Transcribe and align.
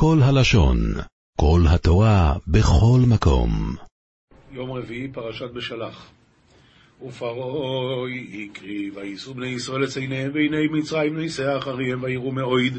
כל 0.00 0.18
הלשון, 0.22 0.78
כל 1.40 1.60
התורה, 1.68 2.34
בכל 2.46 3.00
מקום. 3.08 3.50
יום 4.52 4.70
רביעי, 4.70 5.08
פרשת 5.08 5.50
בשלח. 5.54 6.10
ופרעה 7.06 8.06
הקריב, 8.32 8.96
וייסעו 8.96 9.34
בני 9.34 9.48
ישראל 9.48 9.84
את 9.84 9.96
עיניהם 9.96 10.32
בעיני 10.32 10.66
מצרים 10.66 11.18
נישא 11.18 11.58
אחריהם, 11.58 12.02
ויראו 12.02 12.32
מאויד, 12.32 12.78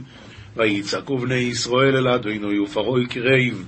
ויצעקו 0.56 1.18
בני 1.18 1.36
ישראל 1.36 1.96
אל 1.96 2.08
אדוני, 2.08 2.60
ופרעה 2.60 3.02
הקריב. 3.02 3.68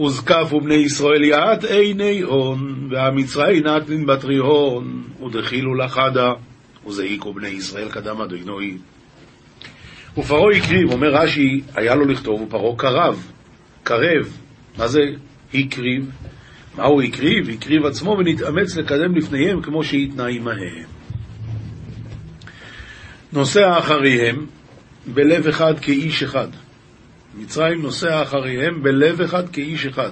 וזקפו 0.00 0.60
בני 0.60 0.74
ישראל 0.74 1.24
יעט 1.24 1.64
עיני 1.64 2.20
הון, 2.20 2.88
והמצרי 2.90 3.60
נתנין 3.60 4.06
בתרי 4.06 4.36
הון, 4.36 5.04
ודחילו 5.26 5.74
לחדה, 5.74 6.32
וזעיקו 6.86 7.34
בני 7.34 7.48
ישראל 7.48 7.88
קדם 7.88 8.20
אדוני. 8.20 8.78
ופרעה 10.18 10.56
הקריב, 10.56 10.92
אומר 10.92 11.08
רש"י, 11.14 11.60
היה 11.74 11.94
לו 11.94 12.04
לכתוב, 12.04 12.42
ופרעה 12.42 12.76
קרב, 12.76 13.26
קרב, 13.82 14.38
מה 14.78 14.88
זה 14.88 15.00
הקריב? 15.54 16.10
מה 16.76 16.84
הוא 16.84 17.02
הקריב? 17.02 17.48
הקריב 17.48 17.86
עצמו 17.86 18.16
ונתאמץ 18.18 18.76
לקדם 18.76 19.16
לפניהם 19.16 19.62
כמו 19.62 19.84
שהתנה 19.84 20.26
עמהם. 20.26 20.84
נוסע 23.32 23.78
אחריהם 23.78 24.46
בלב 25.06 25.46
אחד 25.46 25.80
כאיש 25.80 26.22
אחד. 26.22 26.48
מצרים 27.34 27.82
נוסע 27.82 28.22
אחריהם 28.22 28.82
בלב 28.82 29.20
אחד 29.20 29.48
כאיש 29.48 29.86
אחד. 29.86 30.10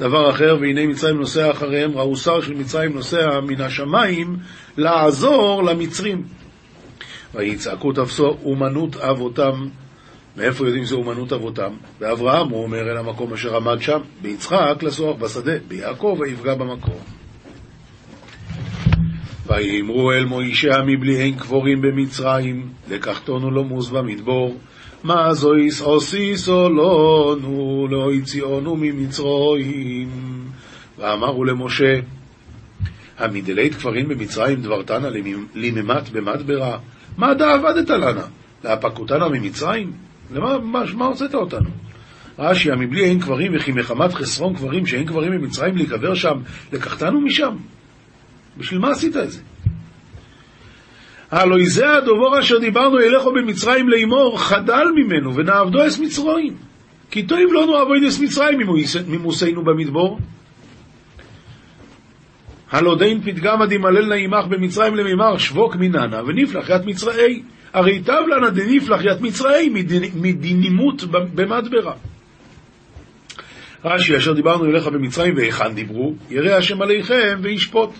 דבר 0.00 0.30
אחר, 0.30 0.56
והנה 0.60 0.86
מצרים 0.86 1.16
נוסע 1.16 1.50
אחריהם, 1.50 1.98
ראו 1.98 2.16
שר 2.16 2.40
של 2.40 2.54
מצרים 2.54 2.92
נוסע 2.92 3.40
מן 3.40 3.60
השמיים 3.60 4.36
לעזור 4.76 5.64
למצרים. 5.64 6.22
ויצעקו 7.34 7.92
תפסו 7.92 8.36
אומנות 8.44 8.96
אבותם. 8.96 9.68
מאיפה 10.36 10.66
יודעים 10.66 10.84
שזו 10.84 10.96
אומנות 10.96 11.32
אבותם? 11.32 11.72
באברהם, 12.00 12.48
הוא 12.48 12.62
אומר, 12.62 12.80
אל 12.90 12.96
המקום 12.96 13.32
אשר 13.32 13.56
עמד 13.56 13.80
שם, 13.80 14.00
ביצחק 14.22 14.82
לסוח 14.82 15.16
בשדה, 15.16 15.58
ביעקב 15.68 16.16
ויפגע 16.20 16.54
במקום. 16.54 16.98
ויאמרו 19.46 20.12
אל 20.12 20.24
מוישה 20.24 20.82
מבליהן 20.86 21.34
קבורים 21.34 21.82
במצרים, 21.82 22.68
לקחתונו 22.90 23.50
לומוס 23.50 23.88
במדבור. 23.88 24.56
מה 25.04 25.34
זויס 25.34 25.80
עוסיסו 25.80 26.68
לנו, 26.68 27.86
לא 27.90 28.12
הציאונו 28.12 28.76
ממצרים. 28.76 30.08
ואמרו 30.98 31.44
למשה, 31.44 32.00
המדלית 33.18 33.74
כפרים 33.74 34.08
במצרים 34.08 34.62
דברתנה 34.62 35.08
ליממת 35.54 36.08
במדברה, 36.08 36.78
מה 37.16 37.34
דא 37.34 37.54
עבדת 37.54 37.90
לנה? 37.90 38.26
להפקותנה 38.64 39.28
ממצרים? 39.28 39.92
למה 40.34 40.58
מה, 40.58 40.82
מה 40.94 41.06
הוצאת 41.06 41.34
אותנו? 41.34 41.70
רש"י, 42.38 42.70
מבלי 42.78 43.04
אין 43.04 43.20
קברים 43.20 43.52
וכי 43.56 43.72
מחמת 43.72 44.14
חסרון 44.14 44.54
קברים 44.54 44.86
שאין 44.86 45.06
קברים 45.06 45.32
במצרים 45.32 45.76
להיקבר 45.76 46.14
שם, 46.14 46.38
לקחתנו 46.72 47.20
משם? 47.20 47.56
בשביל 48.58 48.80
מה 48.80 48.90
עשית 48.90 49.16
את 49.16 49.30
זה? 49.30 49.40
הלא 51.30 51.56
זה 51.64 51.92
הדובור 51.92 52.40
אשר 52.40 52.58
דיברנו 52.58 52.98
אליכו 52.98 53.32
במצרים 53.32 53.88
לאמור, 53.88 54.40
חדל 54.40 54.84
ממנו 54.96 55.34
ונעבדו 55.34 55.86
אס 55.86 55.98
מצרים. 55.98 56.56
כי 57.10 57.22
טוב 57.22 57.38
לנו 57.38 57.82
אבוידס 57.82 58.20
מצרים 58.20 58.58
ממוסנו 59.08 59.64
במדבור. 59.64 60.18
הלא 62.70 62.96
דין 62.98 63.20
פתגמא 63.22 63.66
דמלל 63.66 64.06
נעימך 64.06 64.46
במצרים 64.48 64.94
למימר 64.94 65.38
שבוק 65.38 65.76
מננה 65.76 66.22
ונפלח 66.26 66.70
ית 66.70 66.86
מצראי. 66.86 67.42
הרי 67.72 68.02
טב 68.02 68.22
לנה 68.28 68.50
דנפלח 68.50 69.00
ית 69.04 69.20
מצראי 69.20 69.68
מדינימות 70.14 71.04
במדברה. 71.04 71.94
רש"י, 73.84 74.16
אשר 74.16 74.32
דיברנו 74.32 74.64
אליך 74.64 74.86
במצרים 74.86 75.36
והיכן 75.36 75.74
דיברו, 75.74 76.14
ירא 76.30 76.56
השם 76.56 76.82
עליכם 76.82 77.38
וישפוט. 77.42 77.90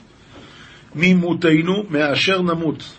ממותנו 0.95 1.85
מאשר 1.91 2.43
נמות. 2.43 2.95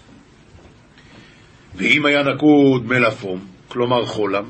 ואם 1.75 2.06
היה 2.06 2.23
נקוד 2.23 2.85
מלפום, 2.85 3.39
כלומר 3.67 4.06
חולם, 4.06 4.44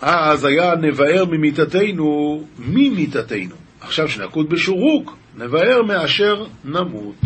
אז 0.00 0.44
היה 0.44 0.74
נבער 0.74 1.24
ממיתתנו 1.24 2.44
ממיתתנו. 2.58 3.63
עכשיו 3.84 4.08
שנקוד 4.08 4.48
בשורוק, 4.50 5.16
נבער 5.36 5.82
מאשר 5.82 6.44
נמות. 6.64 7.20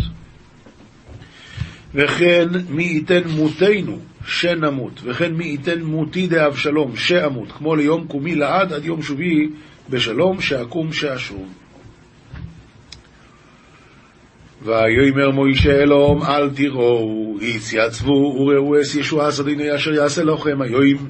וכן 1.95 2.49
מי 2.69 2.85
ייתן 2.85 3.29
מותנו 3.29 3.99
שנמות, 4.27 5.01
וכן 5.05 5.35
מי 5.35 5.45
ייתן 5.45 5.83
מותי 5.83 6.27
דאבשלום 6.27 6.97
שאמות, 6.97 7.53
כמו 7.53 7.77
ליום 7.77 8.07
קומי 8.07 8.35
לעד 8.35 8.73
עד 8.73 8.85
יום 8.85 9.03
שובי 9.03 9.49
בשלום 9.91 10.41
שאקום 10.41 10.93
שאשוב. 10.93 11.49
ויאמר 14.63 15.31
מוישה 15.31 15.83
אלום 15.83 16.23
אל 16.23 16.51
תראו, 16.51 17.37
התייצבו 17.43 18.13
וראו 18.13 18.81
אס 18.81 18.95
ישועה 18.95 19.31
סדיני 19.31 19.75
אשר 19.75 19.93
יעשה 19.93 20.25
לכם 20.25 20.63
היום, 20.63 21.09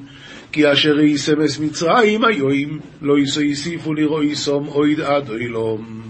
כי 0.51 0.71
אשר 0.71 0.99
יסמס 0.99 1.59
מצרים 1.59 2.25
היום, 2.25 2.79
לא 3.01 3.15
יוסיפו 3.17 3.93
לרואי 3.93 4.35
סום 4.35 4.67
אויד 4.67 4.99
עד 4.99 5.31
אילום. 5.31 6.01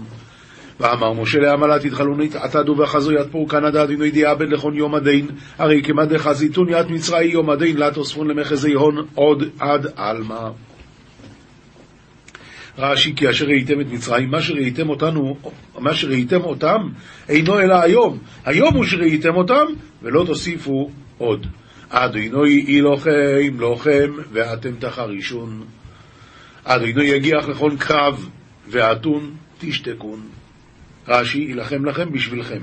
ואמר 0.80 1.12
משה 1.12 1.38
לעמלה 1.38 1.78
תתחלוני 1.78 2.28
עתדו 2.34 2.76
ואחזו 2.76 3.12
יד 3.12 3.26
פור 3.30 3.48
קנדה 3.48 3.86
דינו 3.86 4.04
ידיעה 4.04 4.34
בן 4.34 4.50
לכון 4.50 4.74
יום 4.74 4.94
הדין 4.94 5.26
הרי 5.58 5.82
כמד 5.82 6.16
חזיתון 6.16 6.68
יד 6.68 6.90
מצרי 6.90 7.24
יום 7.24 7.50
הדין 7.50 7.76
לה 7.76 7.90
תוספון 7.90 8.28
למחזי 8.28 8.72
הון 8.72 9.06
עוד 9.14 9.44
עד 9.58 9.86
עלמא 9.96 10.48
רש"י 12.78 13.14
כי 13.16 13.30
אשר 13.30 13.46
ראיתם 13.46 13.80
את 13.80 13.86
מצרים, 13.90 14.30
מה 14.30 14.42
שראיתם 14.42 14.88
אותנו, 14.88 15.36
מה 15.78 15.94
שראיתם 15.94 16.40
אותם, 16.40 16.88
אינו 17.28 17.60
אלא 17.60 17.74
היום. 17.74 18.18
היום 18.44 18.74
הוא 18.74 18.84
שראיתם 18.84 19.36
אותם, 19.36 19.64
ולא 20.02 20.24
תוסיפו 20.26 20.90
עוד. 21.18 21.46
אדוני 21.90 22.50
יהי 22.50 22.80
לוחם, 23.58 24.12
ואתם 24.32 24.70
תחרישון. 24.78 25.64
אדוני 26.64 27.04
יגיח 27.04 27.48
לכל 27.48 27.72
קרב, 27.78 28.28
ואתון 28.68 29.34
תשתקון. 29.58 30.20
רש"י, 31.08 31.38
יילחם 31.38 31.84
לכם 31.84 32.12
בשבילכם. 32.12 32.60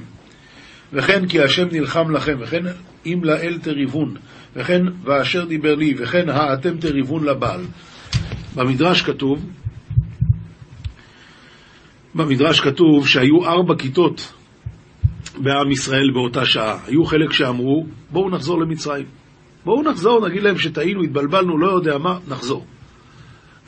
וכן 0.93 1.27
כי 1.27 1.41
השם 1.41 1.67
נלחם 1.71 2.11
לכם, 2.11 2.38
וכן 2.39 2.63
אם 3.05 3.19
לאל 3.23 3.57
תריבון, 3.61 4.15
וכן 4.55 4.81
ואשר 5.03 5.45
דיבר 5.45 5.75
לי, 5.75 5.94
וכן 5.97 6.29
האתם 6.29 6.77
תריבון 6.77 7.23
לבעל. 7.25 7.61
במדרש 8.55 9.01
כתוב, 9.01 9.45
במדרש 12.15 12.59
כתוב 12.59 13.07
שהיו 13.07 13.45
ארבע 13.45 13.75
כיתות 13.77 14.33
בעם 15.40 15.72
ישראל 15.72 16.12
באותה 16.14 16.46
שעה. 16.46 16.80
היו 16.86 17.06
חלק 17.06 17.34
שאמרו, 17.34 17.86
בואו 18.12 18.30
נחזור 18.30 18.62
למצרים. 18.62 19.06
בואו 19.66 19.84
נחזור, 19.84 20.28
נגיד 20.28 20.44
להם 20.44 20.58
שטעינו, 20.58 21.03
התבלבלנו, 21.03 21.58
לא 21.58 21.72
יודע 21.72 21.98
מה, 21.98 22.20
נחזור. 22.28 22.66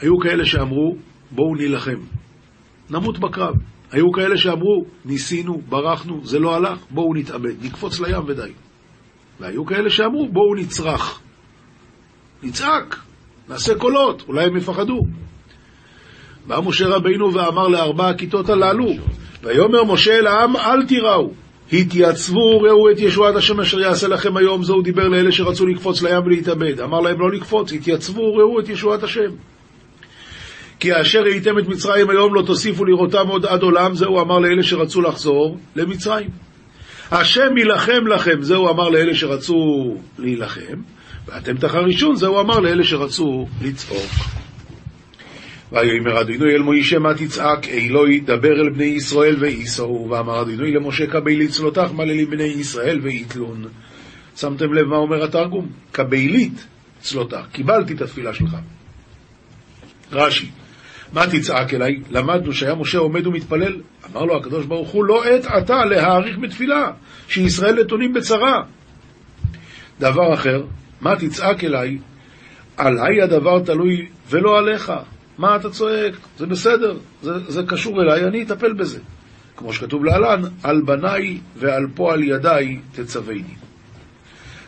היו 0.02 0.20
כאלה 0.20 0.46
שאמרו, 0.46 0.96
בואו 1.32 1.56
נילחם. 1.56 2.00
נמות 2.90 3.20
בקרב. 3.20 3.56
היו 3.92 4.12
כאלה 4.12 4.38
שאמרו, 4.38 4.86
ניסינו, 5.06 5.62
ברחנו, 5.70 6.22
זה 6.24 6.40
לא 6.40 6.56
הלך, 6.56 6.80
בואו 6.90 7.14
נתאבד, 7.14 7.66
נקפוץ 7.66 8.00
לים 8.00 8.24
ודי. 8.28 8.52
והיו 9.40 9.66
כאלה 9.66 9.90
שאמרו, 9.90 10.30
בואו 10.32 10.56
נצרח. 10.56 11.22
נצעק, 12.44 13.00
נעשה 13.50 13.76
קולות, 13.76 14.24
אולי 14.28 14.46
הם 14.46 14.58
יפחדו. 14.58 15.00
בא 16.48 16.60
משה 16.66 16.88
רבינו 16.88 17.34
ואמר 17.34 17.68
לארבע 17.68 18.10
הכיתות 18.10 18.50
הללו, 18.50 18.88
ויאמר 19.44 19.84
משה 19.84 20.12
אל 20.12 20.28
העם, 20.28 20.56
אל 20.56 20.86
תיראו, 20.86 21.32
התייצבו, 21.74 22.62
ראו 22.62 22.92
את 22.92 23.00
ישועת 23.00 23.36
השם 23.36 23.60
אשר 23.60 23.80
יעשה 23.80 24.08
לכם 24.08 24.38
היום, 24.38 24.64
זהו 24.64 24.82
דיבר 24.82 25.08
לאלה 25.08 25.32
שרצו 25.32 25.66
לקפוץ 25.66 26.02
לים 26.02 26.26
ולהתאבד. 26.26 26.80
אמר 26.82 27.00
להם 27.00 27.20
לא 27.20 27.32
לקפוץ, 27.32 27.74
התייצבו, 27.74 28.36
ראו 28.36 28.60
את 28.60 28.70
ישועת 28.70 29.04
השם. 29.04 29.32
כי 30.80 31.02
אשר 31.02 31.22
ראיתם 31.22 31.60
את 31.60 31.68
מצרים 31.68 32.10
היום 32.10 32.34
לא 32.34 32.42
תוסיפו 32.42 32.86
לראותם 32.86 33.28
עוד 33.28 33.46
עד 33.46 33.62
עולם, 33.62 33.96
זהו 33.96 34.22
אמר 34.22 34.40
לאלה 34.40 34.64
שרצו 34.64 35.02
לחזור 35.02 35.58
למצרים. 35.76 36.30
השם 37.12 37.58
יילחם 37.58 38.08
לכם, 38.08 38.42
זהו 38.42 38.70
אמר 38.70 38.90
לאלה 38.90 39.16
שרצו 39.16 39.96
להילחם, 40.20 40.78
ואתם 41.28 41.58
תחרישון, 41.58 42.16
זהו 42.16 42.40
אמר 42.40 42.60
לאלה 42.60 42.84
שרצו 42.84 43.48
לצעוק. 43.62 44.12
ויאמר 45.72 46.22
אדוני 46.22 46.54
אל 46.54 46.62
מוישה 46.62 47.00
מה 47.00 47.14
תצעק 47.14 47.68
אלוהי 47.68 48.20
דבר 48.20 48.62
אל 48.62 48.70
בני 48.70 48.84
ישראל 48.84 49.36
וייסעו 49.40 50.08
ואמר 50.10 50.42
אדוני 50.42 50.72
למשה 50.72 51.08
קבלית 51.08 51.52
צלותך 51.52 51.92
מללים 51.94 52.30
בני 52.30 52.44
ישראל 52.44 53.00
ויתלון 53.04 53.66
שמתם 54.36 54.74
לב 54.74 54.88
מה 54.88 54.98
אומר 54.98 55.24
התרגום? 55.24 55.70
קבלית 55.92 56.68
צלותך 57.02 57.46
קיבלתי 57.52 57.94
את 57.94 58.02
התפילה 58.02 58.34
שלך 58.34 58.56
רש"י 60.12 60.50
מה 61.14 61.28
תצעק 61.28 61.74
אליי? 61.74 62.02
למדנו 62.10 62.54
שהיה 62.54 62.76
משה 62.76 62.98
עומד 62.98 63.28
ומתפלל 63.28 63.82
אמר 64.12 64.26
לו 64.26 64.38
הקדוש 64.38 64.66
ברוך 64.66 64.90
הוא 64.90 65.06
לא 65.06 65.26
עת 65.26 65.46
עתה 65.46 65.86
להאריך 65.86 66.38
בתפילה 66.38 66.92
שישראל 67.28 67.82
נתונים 67.82 68.14
בצרה 68.14 68.64
דבר 70.00 70.34
אחר 70.34 70.64
מה 71.02 71.16
תצעק 71.16 71.64
אליי? 71.64 71.98
עליי 72.78 73.22
הדבר 73.22 73.60
תלוי 73.60 74.08
ולא 74.30 74.58
עליך. 74.58 74.92
מה 75.40 75.56
אתה 75.56 75.70
צועק? 75.70 76.14
זה 76.38 76.46
בסדר, 76.46 76.98
זה, 77.22 77.32
זה 77.48 77.62
קשור 77.68 78.02
אליי, 78.02 78.24
אני 78.24 78.44
אטפל 78.44 78.74
בזה. 78.74 79.00
כמו 79.58 79.74
שכתוב 79.74 80.06
להלן, 80.06 80.42
על 80.64 80.82
בניי 80.82 81.38
ועל 81.58 81.88
פועל 81.96 82.24
ידיי 82.24 82.80
תצוויני. 82.92 83.56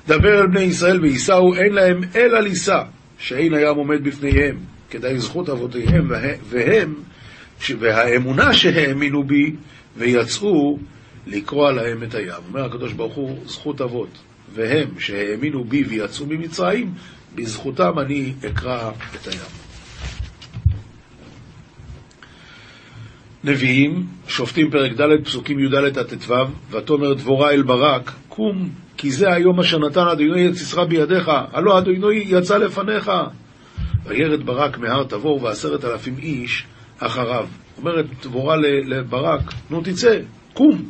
דבר 0.07 0.41
אל 0.41 0.47
בני 0.47 0.61
ישראל 0.61 1.01
וייסעו, 1.01 1.55
אין 1.55 1.73
להם 1.73 2.01
אלא 2.15 2.39
לישא, 2.39 2.81
שאין 3.17 3.53
הים 3.53 3.75
עומד 3.75 4.03
בפניהם, 4.03 4.57
כדאי 4.89 5.19
זכות 5.19 5.49
אבותיהם, 5.49 6.11
והם, 6.49 6.93
והאמונה 7.79 8.53
שהאמינו 8.53 9.23
בי, 9.23 9.55
ויצאו 9.97 10.79
לקרוע 11.27 11.71
להם 11.71 12.03
את 12.03 12.15
הים. 12.15 12.43
אומר 12.49 12.65
הקדוש 12.65 12.93
ברוך 12.93 13.15
הוא, 13.15 13.39
זכות 13.45 13.81
אבות, 13.81 14.17
והם 14.53 14.99
שהאמינו 14.99 15.63
בי 15.63 15.83
ויצאו 15.83 16.25
ממצרים, 16.25 16.93
בזכותם 17.35 17.99
אני 17.99 18.33
אקרע 18.45 18.91
את 19.15 19.27
הים. 19.27 19.60
נביאים, 23.43 24.05
שופטים 24.27 24.71
פרק 24.71 24.91
ד', 24.91 25.23
פסוקים 25.23 25.59
י"ד 25.59 25.75
עד 25.75 26.01
ט"ו, 26.01 26.33
ותאמר 26.71 27.13
דבורה 27.13 27.51
אל 27.51 27.61
ברק, 27.61 28.11
קום, 28.29 28.69
כי 28.97 29.11
זה 29.11 29.33
היום 29.33 29.59
אשר 29.59 29.79
נתן 29.79 30.07
אדוני 30.07 30.47
את 30.47 30.53
סיסרא 30.53 30.85
בידיך, 30.85 31.31
הלא 31.53 31.77
אדוני 31.77 32.23
יצא 32.25 32.57
לפניך. 32.57 33.11
וירד 34.05 34.45
ברק 34.45 34.77
מהר 34.77 35.03
תבור 35.03 35.43
ועשרת 35.43 35.85
אלפים 35.85 36.17
איש 36.17 36.65
אחריו. 36.99 37.47
אומרת 37.77 38.05
דבורה 38.23 38.55
לברק, 38.85 39.53
נו 39.69 39.81
תצא, 39.81 40.19
קום, 40.53 40.89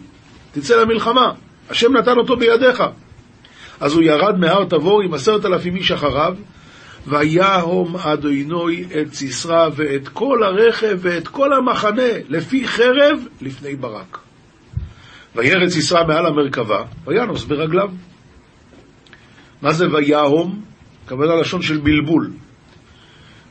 תצא 0.52 0.82
למלחמה, 0.82 1.32
השם 1.70 1.98
נתן 1.98 2.18
אותו 2.18 2.38
בידיך. 2.38 2.84
אז 3.80 3.94
הוא 3.94 4.04
ירד 4.04 4.40
מהר 4.40 4.66
תבור 4.66 5.02
עם 5.02 5.14
עשרת 5.14 5.46
אלפים 5.46 5.76
איש 5.76 5.92
אחריו, 5.92 6.36
ויהום 7.08 7.98
אדוני 7.98 8.84
את 9.02 9.14
סיסרא 9.14 9.70
ואת 9.76 10.08
כל 10.08 10.44
הרכב 10.44 10.98
ואת 11.02 11.28
כל 11.28 11.54
המחנה 11.54 12.12
לפי 12.30 12.68
חרב 12.68 13.20
לפני 13.42 13.76
ברק. 13.76 14.18
וירד 15.36 15.70
סיסרא 15.70 16.08
מעל 16.08 16.26
המרכבה, 16.26 16.84
וינוס 17.08 17.44
ברגליו. 17.44 17.90
מה 19.62 19.74
זה 19.74 19.86
ויהום? 19.94 20.62
כוונה 21.10 21.36
לשון 21.36 21.62
של 21.62 21.78
בלבול. 21.78 22.32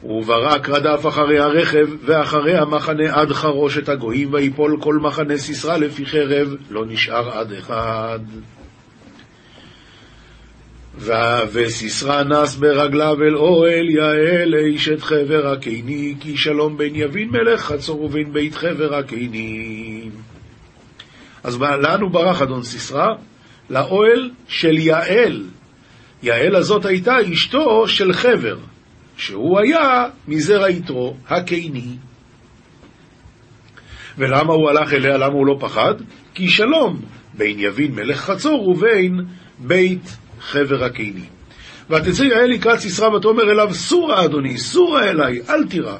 וברק 0.04 0.68
רדף 0.68 1.06
אחרי 1.06 1.38
הרכב 1.38 1.88
ואחרי 2.04 2.58
המחנה 2.58 3.14
עד 3.14 3.32
חרושת 3.32 3.88
הגויים 3.88 4.32
ויפול 4.32 4.76
כל 4.80 4.96
מחנה 4.96 5.36
סיסרא 5.38 5.76
לפי 5.76 6.06
חרב 6.06 6.54
לא 6.70 6.84
נשאר 6.86 7.38
עד 7.38 7.52
אחד. 7.52 8.20
וסיסרא 11.52 12.22
נס 12.22 12.56
ברגליו 12.56 13.16
אל 13.22 13.36
אוהל 13.36 13.90
יעל 13.90 14.54
אשת 14.74 15.02
חבר 15.02 15.52
הקיני 15.52 16.14
כי 16.20 16.36
שלום 16.36 16.76
בין 16.76 16.92
יבין 16.94 17.30
מלך 17.30 17.60
חצור 17.60 18.02
ובין 18.02 18.32
בית 18.32 18.54
חבר 18.54 18.94
הקיני. 18.94 20.08
אז 21.42 21.60
לאן 21.60 22.00
הוא 22.00 22.10
ברח 22.10 22.42
אדון 22.42 22.62
סיסרא? 22.62 23.06
לאוהל 23.70 24.30
של 24.48 24.78
יעל. 24.78 25.42
יעל 26.22 26.56
הזאת 26.56 26.84
הייתה 26.84 27.16
אשתו 27.32 27.88
של 27.88 28.12
חבר, 28.12 28.56
שהוא 29.16 29.60
היה 29.60 30.04
מזרע 30.28 30.70
יתרו 30.70 31.16
הקיני. 31.28 31.96
ולמה 34.18 34.52
הוא 34.52 34.70
הלך 34.70 34.92
אליה? 34.92 35.16
למה 35.16 35.34
הוא 35.34 35.46
לא 35.46 35.56
פחד? 35.60 35.94
כי 36.34 36.48
שלום 36.48 37.00
בין 37.34 37.60
יבין 37.60 37.94
מלך 37.94 38.20
חצור 38.20 38.68
ובין 38.68 39.20
בית 39.58 40.16
חבר 40.40 40.84
הקיני. 40.84 41.24
ותצא 41.90 42.22
יעל 42.22 42.50
לקראת 42.50 42.78
סיסרא 42.78 43.08
ותאמר 43.08 43.50
אליו, 43.50 43.74
סורה 43.74 44.24
אדוני, 44.24 44.58
סורה 44.58 45.10
אליי, 45.10 45.40
אל 45.48 45.66
תירא. 45.66 45.96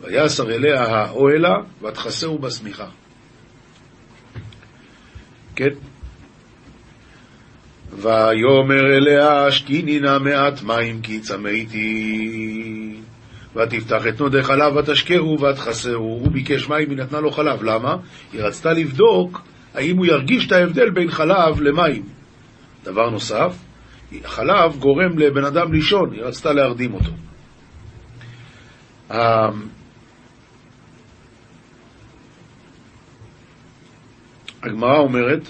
ויסר 0.00 0.50
אליה 0.50 0.82
האוהלה, 0.82 1.54
ותכסהו 1.82 2.38
בשמיכה. 2.38 2.86
כן? 5.56 5.70
ויאמר 7.92 8.96
אליה, 8.96 9.50
שקיני 9.50 10.00
נא 10.00 10.18
מעט 10.18 10.62
מים 10.62 11.00
כי 11.00 11.20
צמאתי. 11.20 12.96
ותפתח 13.56 14.06
את 14.06 14.20
נודי 14.20 14.42
חלב 14.42 14.76
ותשקהו 14.76 15.40
ותכסהו. 15.40 16.02
הוא 16.02 16.32
ביקש 16.32 16.68
מים, 16.68 16.90
היא 16.90 16.98
נתנה 16.98 17.20
לו 17.20 17.30
חלב. 17.30 17.62
למה? 17.62 17.96
היא 18.32 18.42
רצתה 18.42 18.72
לבדוק 18.72 19.42
האם 19.74 19.96
הוא 19.96 20.06
ירגיש 20.06 20.46
את 20.46 20.52
ההבדל 20.52 20.90
בין 20.90 21.10
חלב 21.10 21.60
למים. 21.60 22.02
דבר 22.84 23.10
נוסף, 23.10 23.56
חלב 24.24 24.76
גורם 24.78 25.18
לבן 25.18 25.44
אדם 25.44 25.72
לישון, 25.72 26.12
היא 26.12 26.22
רצתה 26.22 26.52
להרדים 26.52 26.94
אותו. 26.94 27.10
הגמרא 34.62 34.98
אומרת 34.98 35.48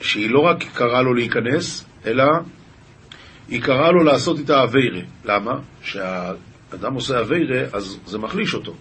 שהיא 0.00 0.30
לא 0.30 0.40
רק 0.40 0.64
קראה 0.74 1.02
לו 1.02 1.14
להיכנס, 1.14 1.86
אלא 2.06 2.24
היא 3.48 3.62
קראה 3.62 3.90
לו 3.92 4.04
לעשות 4.04 4.38
איתה 4.38 4.62
אביירה. 4.62 5.00
למה? 5.24 5.52
כשהאדם 5.82 6.94
עושה 6.94 7.20
אביירה, 7.20 7.64
אז 7.72 7.98
זה 8.06 8.18
מחליש 8.18 8.54
אותו. 8.54 8.74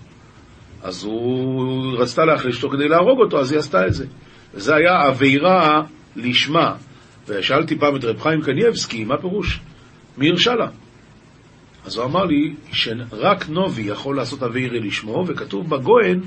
אז 0.83 1.03
הוא 1.03 1.97
רצתה 1.97 2.25
להחליש 2.25 2.63
אותו 2.63 2.75
כדי 2.75 2.87
להרוג 2.87 3.19
אותו, 3.19 3.39
אז 3.39 3.51
היא 3.51 3.59
עשתה 3.59 3.87
את 3.87 3.93
זה. 3.93 4.05
וזה 4.53 4.75
היה 4.75 5.07
אביירה 5.09 5.81
לשמה. 6.15 6.75
ושאלתי 7.27 7.75
פעם 7.79 7.95
את 7.95 8.03
רב 8.03 8.21
חיים 8.21 8.41
קנייבסקי, 8.41 9.03
מה 9.03 9.17
פירוש? 9.17 9.59
מי 10.17 10.29
הרשה 10.29 10.55
לה? 10.55 10.67
אז 11.85 11.95
הוא 11.95 12.05
אמר 12.05 12.25
לי 12.25 12.53
שרק 12.71 13.49
נובי 13.49 13.81
יכול 13.81 14.15
לעשות 14.15 14.43
אביירה 14.43 14.79
לשמו, 14.79 15.25
וכתוב 15.27 15.69
בגוהן 15.69 16.19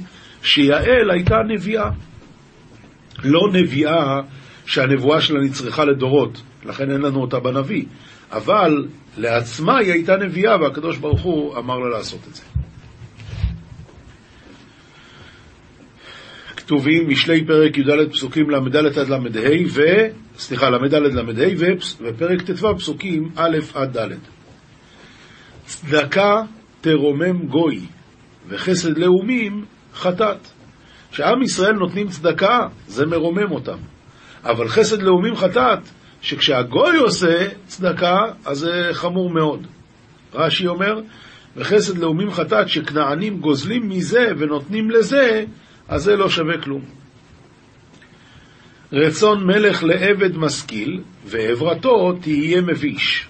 שיעל 0.42 1.10
הייתה 1.10 1.36
נביאה. 1.48 1.90
לא 3.24 3.40
נביאה 3.52 4.20
שהנבואה 4.66 5.20
שלה 5.20 5.40
נצרכה 5.40 5.84
לדורות, 5.84 6.42
לכן 6.66 6.90
אין 6.90 7.00
לנו 7.00 7.20
אותה 7.20 7.40
בנביא, 7.40 7.84
אבל 8.32 8.86
לעצמה 9.16 9.78
היא 9.78 9.92
הייתה 9.92 10.16
נביאה, 10.16 10.60
והקדוש 10.60 10.96
ברוך 10.96 11.20
הוא 11.20 11.58
אמר 11.58 11.78
לה 11.78 11.88
לעשות 11.88 12.20
את 12.28 12.34
זה. 12.34 12.42
כתובים 16.68 17.08
משלי 17.08 17.44
פרק 17.46 17.78
י"ד 17.78 18.12
פסוקים 18.12 18.50
ל"ד 18.50 18.76
עד 18.76 19.08
ל"ה 19.08 19.18
ו... 19.68 19.80
סליחה, 20.38 20.70
ל"ד 20.70 20.94
ל"ה 20.94 21.22
ופרק 22.00 22.42
ט"ו 22.42 22.78
פסוקים 22.78 23.30
א' 23.36 23.58
עד 23.74 23.98
ד'. 23.98 24.08
צדקה 25.64 26.42
תרומם 26.80 27.46
גוי 27.46 27.80
וחסד 28.48 28.98
לאומים 28.98 29.64
חטאת. 29.94 30.36
כשעם 31.10 31.42
ישראל 31.42 31.72
נותנים 31.72 32.08
צדקה, 32.08 32.58
זה 32.86 33.06
מרומם 33.06 33.50
אותם. 33.52 33.78
אבל 34.44 34.68
חסד 34.68 35.02
לאומים 35.02 35.36
חטאת, 35.36 35.78
שכשהגוי 36.20 36.96
עושה 36.96 37.48
צדקה, 37.66 38.18
אז 38.44 38.58
זה 38.58 38.88
חמור 38.92 39.30
מאוד. 39.30 39.66
רש"י 40.34 40.66
אומר, 40.66 41.00
וחסד 41.56 41.98
לאומים 41.98 42.30
חטאת, 42.30 42.68
שכנענים 42.68 43.40
גוזלים 43.40 43.88
מזה 43.88 44.26
ונותנים 44.38 44.90
לזה, 44.90 45.44
אז 45.88 46.02
זה 46.02 46.16
לא 46.16 46.30
שווה 46.30 46.62
כלום. 46.62 46.82
רצון 48.92 49.46
מלך 49.46 49.84
לעבד 49.84 50.36
משכיל, 50.36 51.00
ועברתו 51.24 52.12
תהיה 52.20 52.60
מביש. 52.60 53.28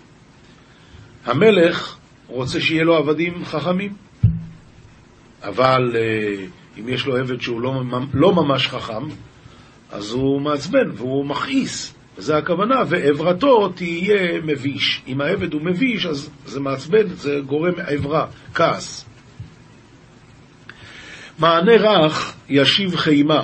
המלך 1.25 1.97
רוצה 2.27 2.61
שיהיה 2.61 2.85
לו 2.85 2.97
עבדים 2.97 3.45
חכמים, 3.45 3.93
אבל 5.43 5.97
אה, 5.97 6.45
אם 6.79 6.89
יש 6.89 7.07
לו 7.07 7.17
עבד 7.17 7.41
שהוא 7.41 7.61
לא, 7.61 7.83
לא 8.15 8.35
ממש 8.35 8.67
חכם, 8.67 9.09
אז 9.93 10.11
הוא 10.11 10.41
מעצבן 10.41 10.91
והוא 10.95 11.27
מכעיס, 11.27 11.95
וזה 12.17 12.37
הכוונה, 12.37 12.77
ועברתו 12.89 13.69
תהיה 13.69 14.41
מביש. 14.43 15.03
אם 15.07 15.21
העבד 15.21 15.53
הוא 15.53 15.63
מביש, 15.63 16.07
אז 16.07 16.31
זה 16.47 16.61
מעצבן, 16.61 17.09
זה 17.09 17.41
גורם 17.47 17.73
עברה, 17.87 18.27
כעס. 18.55 19.08
מענה 21.39 21.73
רך 21.73 22.35
ישיב 22.49 22.97
חימה, 22.97 23.43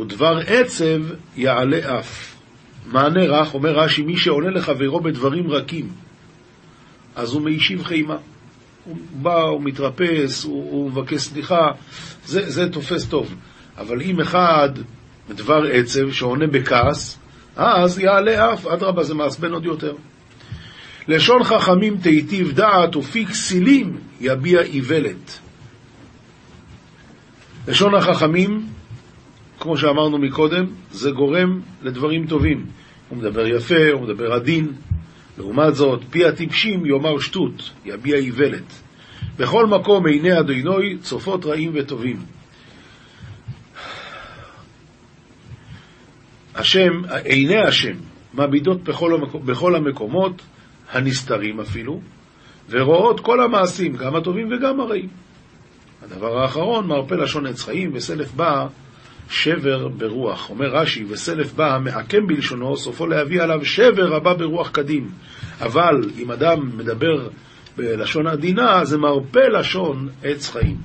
ודבר 0.00 0.38
עצב 0.46 1.00
יעלה 1.36 1.98
אף. 1.98 2.34
מענה 2.86 3.24
רך, 3.24 3.54
אומר 3.54 3.78
רש"י, 3.78 4.02
מי 4.02 4.16
שעונה 4.16 4.50
לחברו 4.50 5.00
בדברים 5.00 5.50
רכים, 5.50 5.88
אז 7.16 7.32
הוא 7.32 7.42
מיישיב 7.42 7.84
חימה. 7.84 8.16
הוא 8.84 8.96
בא, 9.12 9.42
הוא 9.42 9.62
מתרפס, 9.62 10.44
הוא, 10.44 10.70
הוא 10.70 10.90
מבקש 10.90 11.20
סליחה, 11.20 11.68
זה, 12.24 12.50
זה 12.50 12.68
תופס 12.68 13.06
טוב. 13.06 13.34
אבל 13.78 14.02
אם 14.02 14.20
אחד 14.20 14.68
דבר 15.28 15.62
עצב 15.72 16.12
שעונה 16.12 16.46
בכעס, 16.46 17.18
אז 17.56 17.98
יעלה 17.98 18.52
אף, 18.52 18.66
אדרבה, 18.66 19.02
זה 19.02 19.14
מעצבן 19.14 19.52
עוד 19.52 19.64
יותר. 19.64 19.94
לשון 21.08 21.44
חכמים 21.44 21.96
תיטיב 21.96 22.52
דעת 22.52 22.96
ופי 22.96 23.26
כסילים 23.26 23.96
יביע 24.20 24.60
איוולת. 24.60 25.38
לשון 27.68 27.94
החכמים, 27.94 28.66
כמו 29.60 29.76
שאמרנו 29.76 30.18
מקודם, 30.18 30.64
זה 30.90 31.10
גורם 31.10 31.60
לדברים 31.82 32.26
טובים. 32.26 32.66
הוא 33.08 33.18
מדבר 33.18 33.46
יפה, 33.46 33.90
הוא 33.92 34.02
מדבר 34.02 34.32
עדין, 34.32 34.72
לעומת 35.38 35.74
זאת, 35.74 36.00
פי 36.10 36.24
הטיפשים 36.24 36.86
יאמר 36.86 37.18
שטות, 37.18 37.70
יביע 37.84 38.16
איוולת. 38.16 38.82
בכל 39.38 39.66
מקום 39.66 40.06
עיני 40.06 40.40
אדינוי 40.40 40.98
צופות 40.98 41.46
רעים 41.46 41.70
וטובים. 41.74 42.16
השם, 46.54 47.02
עיני 47.24 47.58
השם, 47.68 47.96
מביטות 48.34 48.82
בכל, 48.84 49.14
המקום, 49.14 49.46
בכל 49.46 49.74
המקומות, 49.74 50.42
הנסתרים 50.92 51.60
אפילו, 51.60 52.00
ורואות 52.70 53.20
כל 53.20 53.40
המעשים, 53.40 53.96
גם 53.96 54.16
הטובים 54.16 54.48
וגם 54.52 54.80
הרעים. 54.80 55.08
הדבר 56.04 56.38
האחרון, 56.38 56.86
מרפא 56.86 57.14
לשון 57.14 57.46
עץ 57.46 57.62
חיים, 57.62 57.90
וסלף 57.94 58.32
בא 58.32 58.66
שבר 59.30 59.88
ברוח. 59.88 60.50
אומר 60.50 60.66
רש"י, 60.66 61.04
וסלף 61.08 61.52
בא 61.52 61.78
מעקם 61.80 62.26
בלשונו, 62.26 62.76
סופו 62.76 63.06
להביא 63.06 63.42
עליו 63.42 63.64
שבר 63.64 64.14
הבא 64.14 64.34
ברוח 64.34 64.70
קדים. 64.70 65.10
אבל 65.60 66.10
אם 66.18 66.30
אדם 66.30 66.78
מדבר 66.78 67.28
בלשון 67.76 68.26
עדינה, 68.26 68.84
זה 68.84 68.98
מרפא 68.98 69.38
לשון 69.38 70.08
עץ 70.22 70.50
חיים. 70.50 70.76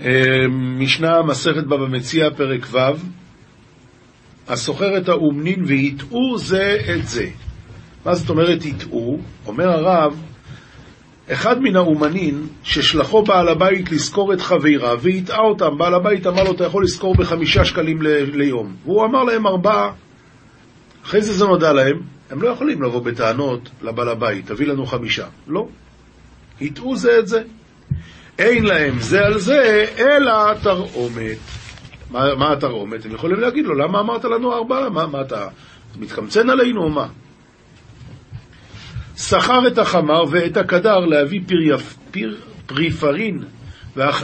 אה, 0.00 0.48
משנה 0.50 1.22
מסכת 1.22 1.64
בבא 1.64 1.86
מציע, 1.88 2.30
פרק 2.36 2.66
ו', 2.70 2.78
הסוחר 4.48 4.98
את 4.98 5.08
האומנין 5.08 5.64
והטעו 5.66 6.38
זה 6.38 6.76
את 6.94 7.08
זה. 7.08 7.28
מה 8.06 8.14
זאת 8.14 8.30
אומרת 8.30 8.62
הטעו? 8.66 9.18
אומר 9.46 9.68
הרב, 9.68 10.22
אחד 11.32 11.62
מן 11.62 11.76
האומנין 11.76 12.46
ששלחו 12.62 13.22
בעל 13.22 13.48
הבית 13.48 13.92
לזכור 13.92 14.32
את 14.32 14.40
חבריו 14.40 14.98
והטעה 15.02 15.40
אותם, 15.40 15.78
בעל 15.78 15.94
הבית 15.94 16.26
אמר 16.26 16.44
לו 16.44 16.52
אתה 16.52 16.64
יכול 16.64 16.84
לזכור 16.84 17.14
בחמישה 17.14 17.64
שקלים 17.64 18.02
ליום 18.32 18.74
והוא 18.84 19.04
אמר 19.04 19.24
להם 19.24 19.46
ארבעה 19.46 19.92
אחרי 21.08 21.22
זה 21.22 21.32
זה 21.32 21.44
נודע 21.44 21.72
להם, 21.72 22.00
הם 22.30 22.42
לא 22.42 22.48
יכולים 22.48 22.82
לבוא 22.82 23.00
בטענות 23.00 23.70
לבעל 23.82 24.08
הבית, 24.08 24.46
תביא 24.46 24.66
לנו 24.66 24.86
חמישה. 24.86 25.26
לא. 25.46 25.68
הטעו 26.60 26.96
זה 26.96 27.18
את 27.18 27.28
זה. 27.28 27.42
אין 28.38 28.64
להם 28.64 28.98
זה 28.98 29.26
על 29.26 29.38
זה, 29.38 29.84
אלא 29.98 30.54
תרעומת. 30.62 31.38
מה, 32.10 32.34
מה 32.34 32.52
התרעומת? 32.52 33.04
הם 33.04 33.14
יכולים 33.14 33.40
להגיד 33.40 33.64
לו, 33.64 33.74
למה 33.74 34.00
אמרת 34.00 34.24
לנו 34.24 34.54
ארבעה? 34.54 34.90
מה, 34.90 35.06
מה 35.06 35.20
אתה 35.20 35.48
מתקמצן 35.98 36.50
עלינו 36.50 36.82
או 36.82 36.88
מה? 36.88 37.06
שכר 39.18 39.66
את 39.66 39.78
החמר 39.78 40.22
ואת 40.30 40.56
הקדר 40.56 40.98
להביא 40.98 41.40
פריפ, 41.46 41.96
פיר, 42.10 42.36
פריפרין 42.66 43.44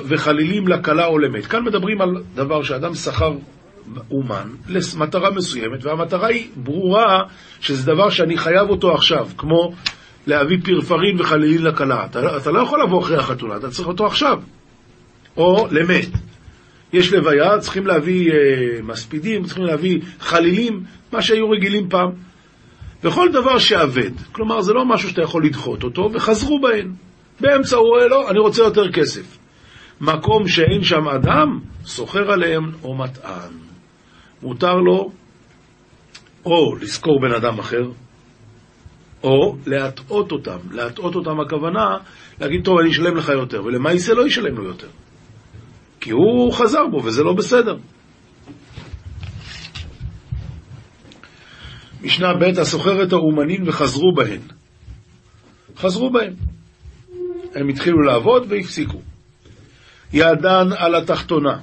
וחלילים 0.08 0.68
לכלה 0.68 1.06
או 1.06 1.18
למת. 1.18 1.46
כאן 1.46 1.64
מדברים 1.64 2.00
על 2.00 2.08
דבר 2.34 2.62
שאדם 2.62 2.94
שכר 2.94 3.32
אומן 4.10 4.48
למטרה 4.68 5.30
מסוימת, 5.30 5.84
והמטרה 5.84 6.28
היא 6.28 6.48
ברורה 6.56 7.22
שזה 7.60 7.92
דבר 7.92 8.10
שאני 8.10 8.36
חייב 8.36 8.70
אותו 8.70 8.94
עכשיו, 8.94 9.28
כמו 9.38 9.72
להביא 10.26 10.58
פרפרים 10.64 11.20
וחלילים 11.20 11.64
לכלה. 11.64 12.04
אתה, 12.04 12.36
אתה 12.36 12.50
לא 12.50 12.60
יכול 12.60 12.82
לבוא 12.82 13.00
אחרי 13.00 13.16
החתונה, 13.16 13.56
אתה 13.56 13.70
צריך 13.70 13.88
אותו 13.88 14.06
עכשיו. 14.06 14.38
או 15.36 15.66
למת. 15.70 16.08
יש 16.92 17.12
לוויה, 17.12 17.58
צריכים 17.58 17.86
להביא 17.86 18.32
אה, 18.32 18.36
מספידים, 18.82 19.44
צריכים 19.44 19.64
להביא 19.64 20.00
חלילים, 20.20 20.82
מה 21.12 21.22
שהיו 21.22 21.50
רגילים 21.50 21.88
פעם. 21.88 22.10
וכל 23.04 23.28
דבר 23.32 23.58
שאבד, 23.58 24.11
כלומר 24.32 24.61
זה 24.61 24.73
לא 24.73 24.84
משהו 24.84 25.08
שאתה 25.08 25.23
יכול 25.23 25.44
לדחות 25.44 25.82
אותו, 25.82 26.11
וחזרו 26.14 26.61
בהן. 26.61 26.92
באמצע 27.40 27.76
הוא 27.76 27.88
רואה, 27.88 28.08
לא, 28.08 28.30
אני 28.30 28.38
רוצה 28.38 28.62
יותר 28.62 28.92
כסף. 28.92 29.38
מקום 30.00 30.49
שאין 30.49 30.82
שם 30.82 31.08
אדם, 31.08 31.61
סוחר 31.84 32.32
עליהם 32.32 32.62
או 32.82 32.94
מטען. 32.94 33.52
מותר 34.42 34.75
לו 34.75 35.11
או 36.46 36.76
לשכור 36.76 37.20
בן 37.20 37.32
אדם 37.32 37.58
אחר, 37.58 37.90
או 39.23 39.56
להטעות 39.66 40.32
אותם. 40.32 40.58
להטעות 40.70 41.14
אותם 41.14 41.40
הכוונה, 41.40 41.96
להגיד, 42.40 42.64
טוב, 42.64 42.78
אני 42.78 42.90
אשלם 42.90 43.16
לך 43.16 43.28
יותר, 43.28 43.64
ולמעשה 43.64 44.14
לא 44.14 44.26
ישלם 44.26 44.56
לו 44.56 44.64
יותר. 44.64 44.88
כי 46.00 46.11
הוא 46.11 46.52
חזר 46.52 46.87
בו, 46.90 47.04
וזה 47.04 47.23
לא 47.23 47.32
בסדר. 47.32 47.76
משנה 52.04 52.34
ב' 52.34 52.58
הסוחר 52.58 53.02
את 53.02 53.12
האומנים 53.12 53.62
וחזרו 53.66 54.14
בהן. 54.14 54.40
חזרו 55.76 56.11
בהן. 56.11 56.34
הם 57.54 57.68
התחילו 57.68 58.02
לעבוד 58.02 58.46
והפסיקו. 58.49 59.00
ידן 60.12 60.68
על 60.76 60.94
התחתונה. 60.94 61.58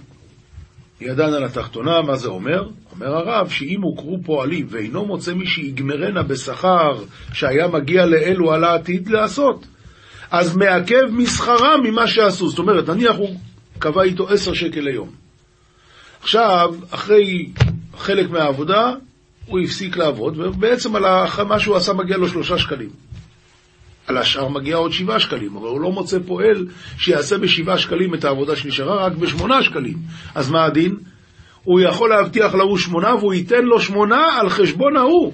ידן 1.02 1.34
על 1.34 1.44
התחתונה, 1.44 2.02
מה 2.02 2.16
זה 2.16 2.28
אומר? 2.28 2.70
אומר 2.92 3.16
הרב 3.16 3.50
שאם 3.50 3.82
הוכרו 3.82 4.18
פועלים 4.26 4.68
ואינו 4.70 5.06
מוצא 5.06 5.34
מי 5.34 5.48
שיגמרנה 5.48 6.24
בשכר 6.24 7.04
שהיה 7.34 7.68
מגיע 7.68 8.06
לאלו 8.06 8.54
על 8.54 8.64
העתיד 8.64 9.10
לעשות, 9.10 9.68
אז 10.32 10.58
מעכב 10.58 11.06
מסחרם 11.12 11.80
ממה 11.84 12.08
שעשו. 12.08 12.50
זאת 12.50 12.60
אומרת, 12.60 12.90
נניח 12.90 13.16
הוא 13.16 13.36
קבע 13.80 14.04
איתו 14.04 14.30
עשר 14.30 14.54
שקל 14.54 14.80
ליום. 14.80 15.10
עכשיו, 16.22 16.76
אחרי 16.90 17.50
חלק 17.98 18.30
מהעבודה, 18.30 18.94
הוא 19.46 19.60
הפסיק 19.60 19.98
לעבוד, 19.98 20.40
ובעצם 20.40 20.96
על 20.96 21.04
מה 21.48 21.60
שהוא 21.60 21.76
עשה 21.76 21.94
מגיע 21.94 22.18
לו 22.18 22.28
שלושה 22.28 22.58
שקלים. 22.58 22.90
על 24.08 24.18
השאר 24.18 24.48
מגיע 24.48 24.76
עוד 24.76 24.92
שבעה 24.92 25.20
שקלים, 25.20 25.58
אבל 25.58 25.68
הוא 25.68 25.82
לא 25.82 25.92
מוצא 25.92 26.18
פועל 26.28 26.68
שיעשה 26.98 27.38
בשבעה 27.38 27.78
שקלים 27.78 28.14
את 28.14 28.24
העבודה 28.24 28.56
שנשארה 28.56 29.06
רק 29.06 29.14
בשמונה 29.14 29.64
שקלים. 29.64 29.98
אז 30.36 30.50
מה 30.50 30.66
הדין? 30.66 30.96
הוא 31.64 31.80
יכול 31.80 32.10
להבטיח 32.10 32.56
להוא 32.56 32.78
שמונה 32.78 33.16
והוא 33.16 33.34
ייתן 33.34 33.64
לו 33.64 33.80
שמונה 33.80 34.40
על 34.40 34.50
חשבון 34.50 34.98
ההוא. 34.98 35.34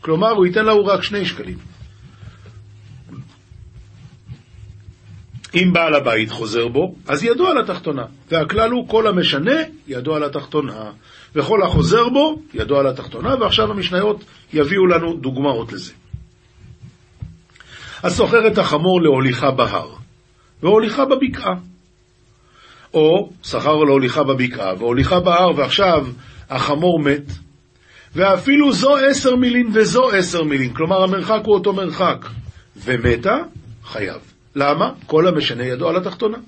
כלומר, 0.00 0.30
הוא 0.30 0.46
ייתן 0.46 0.64
להוא 0.64 0.84
רק 0.84 1.02
שני 1.02 1.24
שקלים. 1.24 1.56
אם 5.54 5.72
בעל 5.72 5.94
הבית 5.94 6.30
חוזר 6.30 6.68
בו, 6.68 6.94
אז 7.08 7.24
ידו 7.24 7.46
על 7.46 7.58
התחתונה. 7.58 8.04
והכלל 8.30 8.70
הוא 8.70 8.88
כל 8.88 9.06
המשנה, 9.06 9.56
ידו 9.86 10.14
על 10.14 10.24
התחתונה. 10.24 10.90
וכל 11.34 11.62
החוזר 11.62 12.08
בו, 12.08 12.42
ידו 12.54 12.78
על 12.78 12.86
התחתונה, 12.86 13.34
ועכשיו 13.40 13.70
המשניות 13.70 14.24
יביאו 14.52 14.86
לנו 14.86 15.16
דוגמאות 15.16 15.72
לזה. 15.72 15.92
הסוחר 18.02 18.46
את 18.46 18.58
החמור 18.58 19.02
להוליכה 19.02 19.50
בהר, 19.50 19.88
והוליכה 20.62 21.04
בבקעה. 21.04 21.54
או 22.94 23.30
שכר 23.42 23.76
להוליכה 23.76 24.22
בבקעה, 24.22 24.74
והוליכה 24.78 25.20
בהר, 25.20 25.56
ועכשיו 25.56 26.06
החמור 26.50 27.00
מת, 27.00 27.32
ואפילו 28.14 28.72
זו 28.72 28.96
עשר 28.96 29.36
מילין 29.36 29.70
וזו 29.72 30.10
עשר 30.10 30.42
מילין, 30.42 30.74
כלומר 30.74 31.02
המרחק 31.02 31.40
הוא 31.44 31.54
אותו 31.54 31.72
מרחק, 31.72 32.26
ומתה, 32.76 33.36
חייב. 33.84 34.27
למה? 34.58 34.90
כל 35.06 35.28
המשנה 35.28 35.64
ידו 35.64 35.88
על 35.88 35.96
התחתונה. 35.96 36.38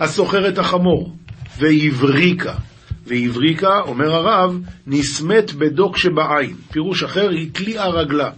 הסוחר 0.00 0.48
את 0.48 0.58
החמור, 0.58 1.16
והבריקה, 1.58 2.54
והבריקה, 3.06 3.80
אומר 3.80 4.14
הרב, 4.14 4.60
נסמת 4.86 5.52
בדוק 5.52 5.96
שבעין, 5.96 6.56
פירוש 6.72 7.02
אחר, 7.02 7.30
התליעה 7.30 7.88
רגלה. 7.88 8.30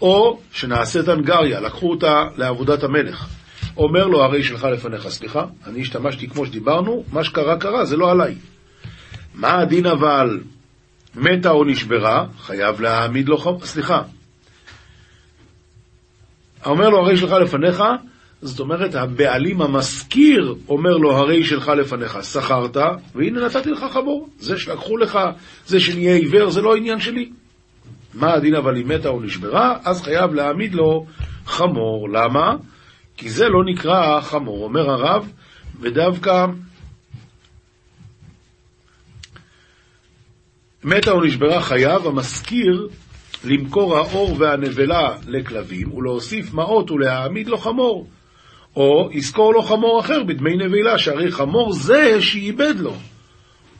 או 0.00 0.40
שנעשית 0.52 1.08
אנגריה, 1.08 1.60
לקחו 1.60 1.90
אותה 1.90 2.24
לעבודת 2.36 2.82
המלך. 2.82 3.28
אומר 3.76 4.06
לו 4.06 4.22
הרי 4.24 4.42
שלך 4.42 4.64
לפניך, 4.64 5.08
סליחה, 5.08 5.44
אני 5.66 5.80
השתמשתי 5.80 6.28
כמו 6.28 6.46
שדיברנו, 6.46 7.04
מה 7.12 7.24
שקרה 7.24 7.56
קרה, 7.58 7.84
זה 7.84 7.96
לא 7.96 8.10
עליי. 8.10 8.34
מה 9.34 9.58
הדין 9.58 9.86
אבל 9.86 10.40
מתה 11.14 11.50
או 11.50 11.64
נשברה, 11.64 12.26
חייב 12.40 12.80
להעמיד 12.80 13.28
לו 13.28 13.38
חוב, 13.38 13.64
סליחה. 13.64 14.02
אומר 16.66 16.88
לו 16.88 16.98
הרי 16.98 17.16
שלך 17.16 17.32
לפניך, 17.32 17.82
זאת 18.42 18.60
אומרת, 18.60 18.94
הבעלים 18.94 19.62
המשכיר 19.62 20.54
אומר 20.68 20.96
לו, 20.96 21.16
הרי 21.16 21.44
שלך 21.44 21.68
לפניך, 21.68 22.18
שכרת, 22.22 22.76
והנה 23.14 23.46
נתתי 23.46 23.70
לך 23.70 23.84
חמור. 23.92 24.28
זה 24.38 24.58
שלקחו 24.58 24.96
לך, 24.96 25.18
זה 25.66 25.80
שנהיה 25.80 26.14
עיוור, 26.14 26.50
זה 26.50 26.62
לא 26.62 26.76
עניין 26.76 27.00
שלי. 27.00 27.30
מה 28.14 28.32
הדין 28.32 28.54
אבל 28.54 28.76
אם 28.76 28.88
מתה 28.88 29.08
או 29.08 29.20
נשברה? 29.20 29.78
אז 29.84 30.02
חייב 30.02 30.34
להעמיד 30.34 30.74
לו 30.74 31.06
חמור. 31.46 32.08
למה? 32.08 32.56
כי 33.16 33.30
זה 33.30 33.48
לא 33.48 33.64
נקרא 33.64 34.20
חמור. 34.20 34.64
אומר 34.64 34.90
הרב, 34.90 35.32
ודווקא 35.80 36.46
מתה 40.84 41.10
או 41.10 41.24
נשברה 41.24 41.60
חייב 41.60 42.06
המשכיר 42.06 42.88
למכור 43.46 43.96
האור 43.96 44.36
והנבלה 44.38 45.16
לכלבים 45.26 45.94
ולהוסיף 45.94 46.54
מעות 46.54 46.90
ולהעמיד 46.90 47.48
לו 47.48 47.58
חמור. 47.58 48.06
או 48.76 49.08
יזכור 49.12 49.52
לו 49.52 49.62
חמור 49.62 50.00
אחר 50.00 50.22
בדמי 50.22 50.56
נבילה, 50.56 50.98
שהרי 50.98 51.32
חמור 51.32 51.72
זה 51.72 52.22
שאיבד 52.22 52.74
לו, 52.78 52.94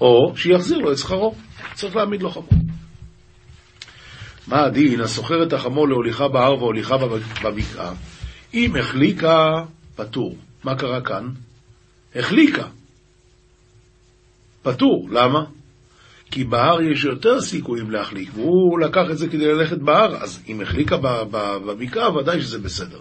או 0.01 0.37
שיחזיר 0.37 0.79
לו 0.79 0.93
את 0.93 0.99
שכרו. 0.99 1.35
צריך 1.75 1.97
להעמיד 1.97 2.23
לו 2.23 2.31
חמור. 2.31 2.51
מה 4.47 4.65
הדין? 4.65 5.01
הסוחר 5.01 5.43
את 5.43 5.53
החמור 5.53 5.89
להוליכה 5.89 6.29
בהר 6.29 6.59
והוליכה 6.59 6.97
בבקעה. 7.45 7.95
אם 8.55 8.77
החליקה, 8.77 9.47
פטור. 9.97 10.37
מה 10.65 10.75
קרה 10.75 11.01
כאן? 11.01 11.29
החליקה. 12.15 12.65
פטור. 14.63 15.09
למה? 15.11 15.45
כי 16.31 16.45
בהר 16.45 16.83
יש 16.83 17.05
יותר 17.05 17.41
סיכויים 17.41 17.91
להחליק, 17.91 18.31
והוא 18.35 18.81
לקח 18.81 19.05
את 19.11 19.19
זה 19.19 19.29
כדי 19.29 19.47
ללכת 19.47 19.79
בהר, 19.79 20.17
אז 20.17 20.43
אם 20.49 20.61
החליקה 20.61 20.97
בבקעה, 21.31 22.17
ודאי 22.17 22.41
שזה 22.41 22.59
בסדר. 22.59 22.99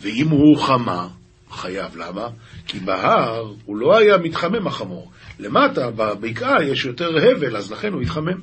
ואם 0.00 0.28
הוא 0.28 0.58
חמה, 0.58 1.08
חייב. 1.50 1.96
למה? 1.96 2.28
כי 2.66 2.80
בהר 2.80 3.52
הוא 3.64 3.76
לא 3.76 3.98
היה 3.98 4.16
מתחמם 4.18 4.66
החמור. 4.66 5.10
למטה, 5.38 5.90
בבקעה, 5.90 6.64
יש 6.64 6.84
יותר 6.84 7.10
הבל, 7.16 7.56
אז 7.56 7.72
לכן 7.72 7.92
הוא 7.92 8.02
התחמם. 8.02 8.40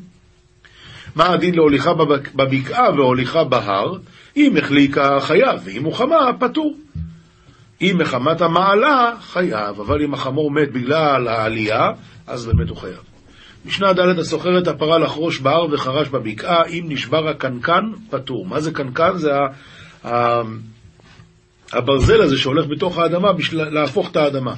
מה 1.16 1.34
הדין 1.34 1.56
להוליכה 1.56 1.94
בבקעה 2.36 2.90
והוליכה 2.94 3.44
בהר? 3.44 3.94
אם 4.38 4.58
החליקה, 4.58 5.20
חייב, 5.20 5.62
ואם 5.64 5.84
הוא 5.84 5.94
חמה, 5.94 6.32
פטור. 6.40 6.78
אם 7.82 7.98
מחמת 8.02 8.42
המעלה, 8.42 9.14
חייב, 9.22 9.80
אבל 9.80 10.02
אם 10.04 10.14
החמור 10.14 10.52
מת 10.52 10.72
בגלל 10.72 11.28
העלייה, 11.28 11.92
אז 12.28 12.46
באמת 12.46 12.70
הוא 12.70 12.78
חייב. 12.78 13.07
משנה 13.68 13.94
ד' 13.94 14.20
הסוחר 14.20 14.58
את 14.58 14.68
הפרה 14.68 15.00
לחרוש 15.00 15.40
בהר 15.40 15.68
וחרש 15.72 16.08
בבקעה, 16.08 16.66
אם 16.66 16.86
נשבר 16.88 17.28
הקנקן, 17.30 17.84
פטור. 18.10 18.46
מה 18.46 18.60
זה 18.60 18.72
קנקן? 18.72 19.18
זה 19.18 19.32
הברזל 21.74 22.22
הזה 22.22 22.38
שהולך 22.38 22.66
בתוך 22.70 22.98
האדמה 22.98 23.34
בשביל 23.34 23.64
להפוך 23.64 24.12
את 24.12 24.16
האדמה. 24.16 24.54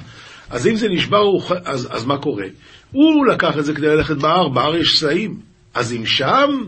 אז 0.50 0.66
אם 0.66 0.74
זה 0.74 0.88
נשבר, 0.88 1.24
אז, 1.64 1.88
אז 1.90 2.04
מה 2.04 2.18
קורה? 2.18 2.46
הוא 2.92 3.26
לקח 3.26 3.58
את 3.58 3.64
זה 3.64 3.74
כדי 3.74 3.86
ללכת 3.86 4.16
בהר, 4.16 4.48
בהר 4.48 4.76
יש 4.76 4.98
סלעים. 4.98 5.40
אז 5.74 5.92
אם 5.92 6.06
שם 6.06 6.64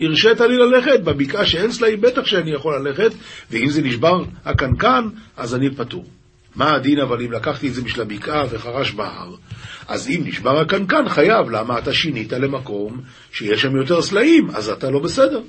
הרשית 0.00 0.40
לי 0.40 0.56
ללכת, 0.56 1.00
בבקעה 1.04 1.46
שאין 1.46 1.72
סלעים 1.72 2.00
בטח 2.00 2.26
שאני 2.26 2.50
יכול 2.50 2.78
ללכת, 2.78 3.10
ואם 3.50 3.68
זה 3.68 3.82
נשבר 3.82 4.22
הקנקן, 4.44 5.08
אז 5.36 5.54
אני 5.54 5.74
פטור. 5.74 6.04
מה 6.58 6.74
הדין 6.74 7.00
אבל 7.00 7.22
אם 7.22 7.32
לקחתי 7.32 7.68
את 7.68 7.74
זה 7.74 7.82
בשביל 7.82 8.02
הבקעה 8.02 8.44
וחרש 8.50 8.92
בהר? 8.92 9.34
אז 9.88 10.08
אם 10.08 10.20
נשבר 10.24 10.60
הקנקן, 10.60 11.08
חייב. 11.08 11.50
למה? 11.50 11.78
אתה 11.78 11.92
שינית 11.92 12.32
למקום 12.32 13.00
שיש 13.32 13.62
שם 13.62 13.76
יותר 13.76 14.02
סלעים, 14.02 14.50
אז 14.50 14.68
אתה 14.68 14.90
לא 14.90 14.98
בסדר. 14.98 15.40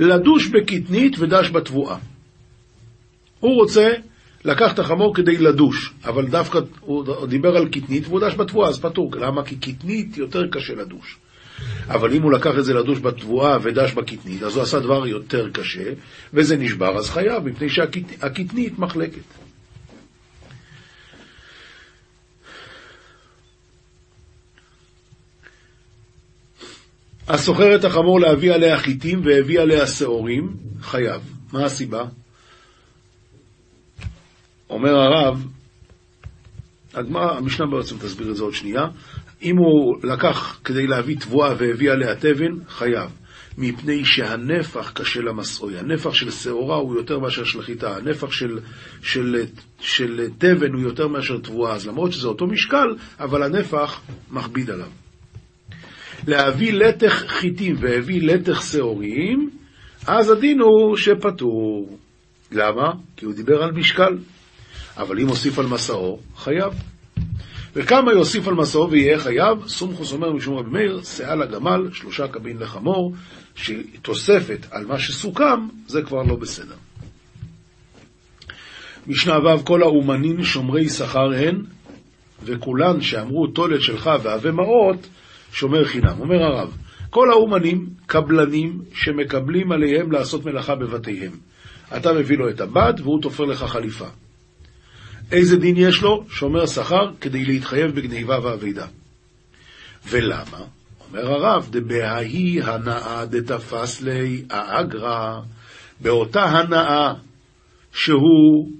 לדוש 0.00 0.46
בקטנית 0.46 1.18
ודש 1.18 1.50
בתבואה. 1.50 1.96
הוא 3.40 3.54
רוצה 3.54 3.92
לקח 4.44 4.72
את 4.72 4.78
החמור 4.78 5.14
כדי 5.14 5.36
לדוש, 5.38 5.92
אבל 6.04 6.26
דווקא 6.26 6.58
הוא 6.80 7.26
דיבר 7.26 7.56
על 7.56 7.68
קטנית 7.68 8.06
והוא 8.06 8.20
דש 8.20 8.34
בתבואה, 8.34 8.68
אז 8.68 8.80
פטור. 8.80 9.10
למה? 9.16 9.44
כי 9.44 9.56
קטנית 9.56 10.16
יותר 10.16 10.46
קשה 10.50 10.74
לדוש. 10.74 11.16
אבל 11.88 12.12
אם 12.14 12.22
הוא 12.22 12.32
לקח 12.32 12.58
את 12.58 12.64
זה 12.64 12.74
לדוש 12.74 12.98
בתבואה 12.98 13.58
ודש 13.62 13.92
בקטנית, 13.92 14.42
אז 14.42 14.56
הוא 14.56 14.62
עשה 14.62 14.78
דבר 14.78 15.06
יותר 15.06 15.50
קשה, 15.50 15.92
וזה 16.34 16.56
נשבר, 16.56 16.98
אז 16.98 17.10
חייב, 17.10 17.44
מפני 17.44 17.68
שהקטנית 17.68 18.78
מחלקת. 18.78 19.47
הסוחר 27.28 27.74
את 27.74 27.84
החמור 27.84 28.20
להביא 28.20 28.52
עליה 28.52 28.78
חיטים 28.78 29.20
והביא 29.24 29.60
עליה 29.60 29.86
שעורים, 29.86 30.56
חייב. 30.80 31.22
מה 31.52 31.64
הסיבה? 31.64 32.04
אומר 34.70 34.90
הרב, 34.90 35.46
הגמרא, 36.94 37.36
המשנה 37.36 37.66
בעצם 37.66 37.98
תסביר 37.98 38.30
את 38.30 38.36
זה 38.36 38.42
עוד 38.42 38.54
שנייה, 38.54 38.82
אם 39.42 39.56
הוא 39.56 39.96
לקח 40.02 40.60
כדי 40.64 40.86
להביא 40.86 41.16
תבואה 41.18 41.54
והביא 41.58 41.90
עליה 41.90 42.14
תבן, 42.14 42.52
חייב. 42.68 43.10
מפני 43.58 44.04
שהנפח 44.04 44.90
קשה 44.90 45.20
למסעוי. 45.20 45.78
הנפח 45.78 46.14
של 46.14 46.30
שעורה 46.30 46.76
הוא 46.76 46.96
יותר 46.96 47.18
מאשר 47.18 47.44
של 47.44 47.62
חיטה, 47.62 47.96
הנפח 47.96 48.30
של, 48.30 48.58
של, 49.02 49.44
של 49.80 50.28
תבן 50.38 50.72
הוא 50.72 50.82
יותר 50.82 51.08
מאשר 51.08 51.38
תבואה. 51.38 51.74
אז 51.74 51.86
למרות 51.86 52.12
שזה 52.12 52.28
אותו 52.28 52.46
משקל, 52.46 52.86
אבל 53.20 53.42
הנפח 53.42 54.00
מכביד 54.30 54.70
עליו. 54.70 54.88
להביא 56.28 56.72
לתך 56.72 57.24
חיטים 57.28 57.76
והביא 57.80 58.22
לתך 58.22 58.62
שעורים, 58.62 59.50
אז 60.06 60.30
הדין 60.30 60.60
הוא 60.60 60.96
שפטור. 60.96 61.98
למה? 62.52 62.92
כי 63.16 63.24
הוא 63.24 63.34
דיבר 63.34 63.62
על 63.62 63.72
משקל. 63.72 64.18
אבל 64.96 65.20
אם 65.20 65.28
הוסיף 65.28 65.58
על 65.58 65.66
מסעו, 65.66 66.18
חייב. 66.36 66.72
וכמה 67.74 68.12
יוסיף 68.12 68.48
על 68.48 68.54
מסעו 68.54 68.90
ויהיה 68.90 69.18
חייב? 69.18 69.66
סומכוס 69.66 70.12
אומר 70.12 70.32
משום 70.32 70.56
רבי 70.58 70.70
מאיר, 70.70 71.02
שאה 71.02 71.34
לגמל, 71.34 71.88
שלושה 71.92 72.28
קבין 72.28 72.58
לחמור, 72.58 73.14
שתוספת 73.54 74.66
על 74.70 74.86
מה 74.86 74.98
שסוכם, 74.98 75.68
זה 75.86 76.02
כבר 76.02 76.22
לא 76.22 76.36
בסדר. 76.36 76.74
משנה 79.06 79.38
ו' 79.38 79.64
כל 79.64 79.82
האומנים 79.82 80.44
שומרי 80.44 80.88
שכר 80.88 81.32
הן, 81.32 81.62
וכולן 82.42 83.00
שאמרו 83.00 83.46
תולת 83.46 83.82
שלך 83.82 84.10
והווה 84.22 84.52
מעות, 84.52 85.08
שומר 85.52 85.84
חינם. 85.84 86.20
אומר 86.20 86.42
הרב, 86.42 86.76
כל 87.10 87.30
האומנים, 87.30 87.86
קבלנים, 88.06 88.82
שמקבלים 88.94 89.72
עליהם 89.72 90.12
לעשות 90.12 90.44
מלאכה 90.44 90.74
בבתיהם. 90.74 91.32
אתה 91.96 92.12
מביא 92.12 92.38
לו 92.38 92.48
את 92.50 92.60
הבד 92.60 92.94
והוא 92.98 93.22
תופר 93.22 93.44
לך 93.44 93.64
חליפה. 93.64 94.08
איזה 95.32 95.56
דין 95.56 95.76
יש 95.76 96.02
לו? 96.02 96.24
שומר 96.28 96.66
שכר 96.66 97.10
כדי 97.20 97.44
להתחייב 97.44 97.94
בגניבה 97.94 98.38
ואבידה. 98.42 98.86
ולמה? 100.08 100.64
אומר 101.08 101.32
הרב, 101.32 101.68
דבהאי 101.70 102.62
הנאה 102.62 103.24
דתפס 103.26 104.02
לי 104.02 104.42
האגרא, 104.50 105.40
באותה 106.00 106.44
הנאה 106.44 107.12
שהוא 107.92 108.70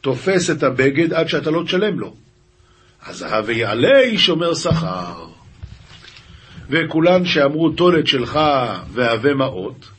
תופס 0.00 0.50
את 0.50 0.62
הבגד 0.62 1.12
עד 1.12 1.28
שאתה 1.28 1.50
לא 1.50 1.62
תשלם 1.64 1.98
לו. 1.98 2.14
אז 3.06 3.22
הווי 3.22 3.64
עלי 3.64 4.18
שומר 4.18 4.54
שכר. 4.54 5.33
וכולן 6.70 7.24
שאמרו 7.24 7.70
תולת 7.70 8.06
שלך 8.06 8.40
והווה 8.92 9.34
מעות, 9.34 9.90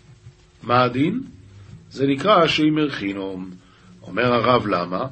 מה 0.63 0.83
הדין? 0.83 1.21
זה 1.89 2.07
נקרא 2.07 2.47
שאימר 2.47 2.89
חינום. 2.89 3.49
אומר 4.01 4.33
הרב 4.33 4.67
למה? 4.67 5.05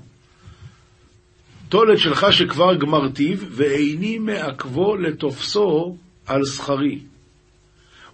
תולת 1.69 1.99
שלך 1.99 2.25
שכבר 2.31 2.75
גמרתיו, 2.75 3.37
ואיני 3.49 4.19
מעכבו 4.19 4.95
לתופסו 4.95 5.97
על 6.27 6.45
שכרי. 6.45 6.99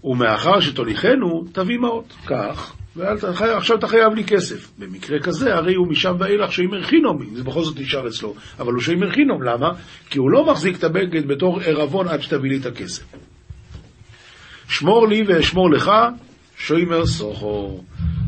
ומאחר 0.03 0.59
שתוליכנו, 0.59 1.45
תביא 1.51 1.77
מעות. 1.77 2.13
כך, 2.25 2.73
ועכשיו 2.95 3.77
אתה 3.77 3.87
חייב 3.87 4.13
לי 4.13 4.23
כסף. 4.23 4.71
במקרה 4.77 5.19
כזה, 5.19 5.55
הרי 5.55 5.75
הוא 5.75 5.87
משם 5.87 6.15
ואילך 6.19 6.51
שאימר 6.53 6.83
חינום, 6.83 7.21
אם 7.21 7.35
זה 7.35 7.43
בכל 7.43 7.63
זאת 7.63 7.79
נשאר 7.79 8.07
אצלו. 8.07 8.35
אבל 8.59 8.73
הוא 8.73 8.81
שאימר 8.81 9.11
חינום, 9.11 9.43
למה? 9.43 9.71
כי 10.09 10.19
הוא 10.19 10.31
לא 10.31 10.45
מחזיק 10.45 10.77
את 10.77 10.83
הבגד 10.83 11.27
בתור 11.27 11.61
ערבון 11.61 12.07
עד 12.07 12.21
שתביא 12.21 12.49
לי 12.49 12.57
את 12.57 12.65
הכסף. 12.65 13.03
שמור 14.69 15.07
לי 15.07 15.23
ואשמור 15.27 15.71
לך, 15.71 15.91
שוימר 16.57 17.05
סוחו. 17.05 17.79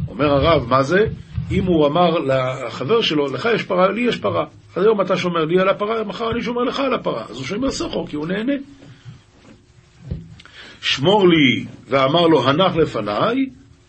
אומר 0.08 0.26
הרב, 0.26 0.70
מה 0.70 0.84
זה? 0.84 1.06
אם 1.52 1.66
הוא 1.66 1.88
אמר 1.88 2.10
לחבר 2.10 3.02
שלו, 3.02 3.28
לך 3.28 3.50
יש 3.56 3.64
פרה, 3.64 3.92
לי 3.92 4.02
יש 4.02 4.18
פרה. 4.18 4.46
אז 4.76 4.84
היום 4.84 5.02
אתה 5.02 5.18
שומר 5.18 5.46
לי 5.46 5.60
על 5.60 5.70
הפרה, 5.70 6.04
מחר 6.04 6.32
אני 6.32 6.42
שומר 6.42 6.64
לך 6.64 6.80
על 6.80 6.94
הפרה. 6.94 7.24
אז 7.30 7.36
הוא 7.36 7.46
שומר 7.46 7.72
סוחו, 7.72 8.06
כי 8.08 8.16
הוא 8.16 8.28
נהנה. 8.28 8.54
שמור 10.82 11.30
לי, 11.30 11.66
ואמר 11.88 12.28
לו, 12.28 12.50
הנח 12.50 12.76
לפניי, 12.76 13.36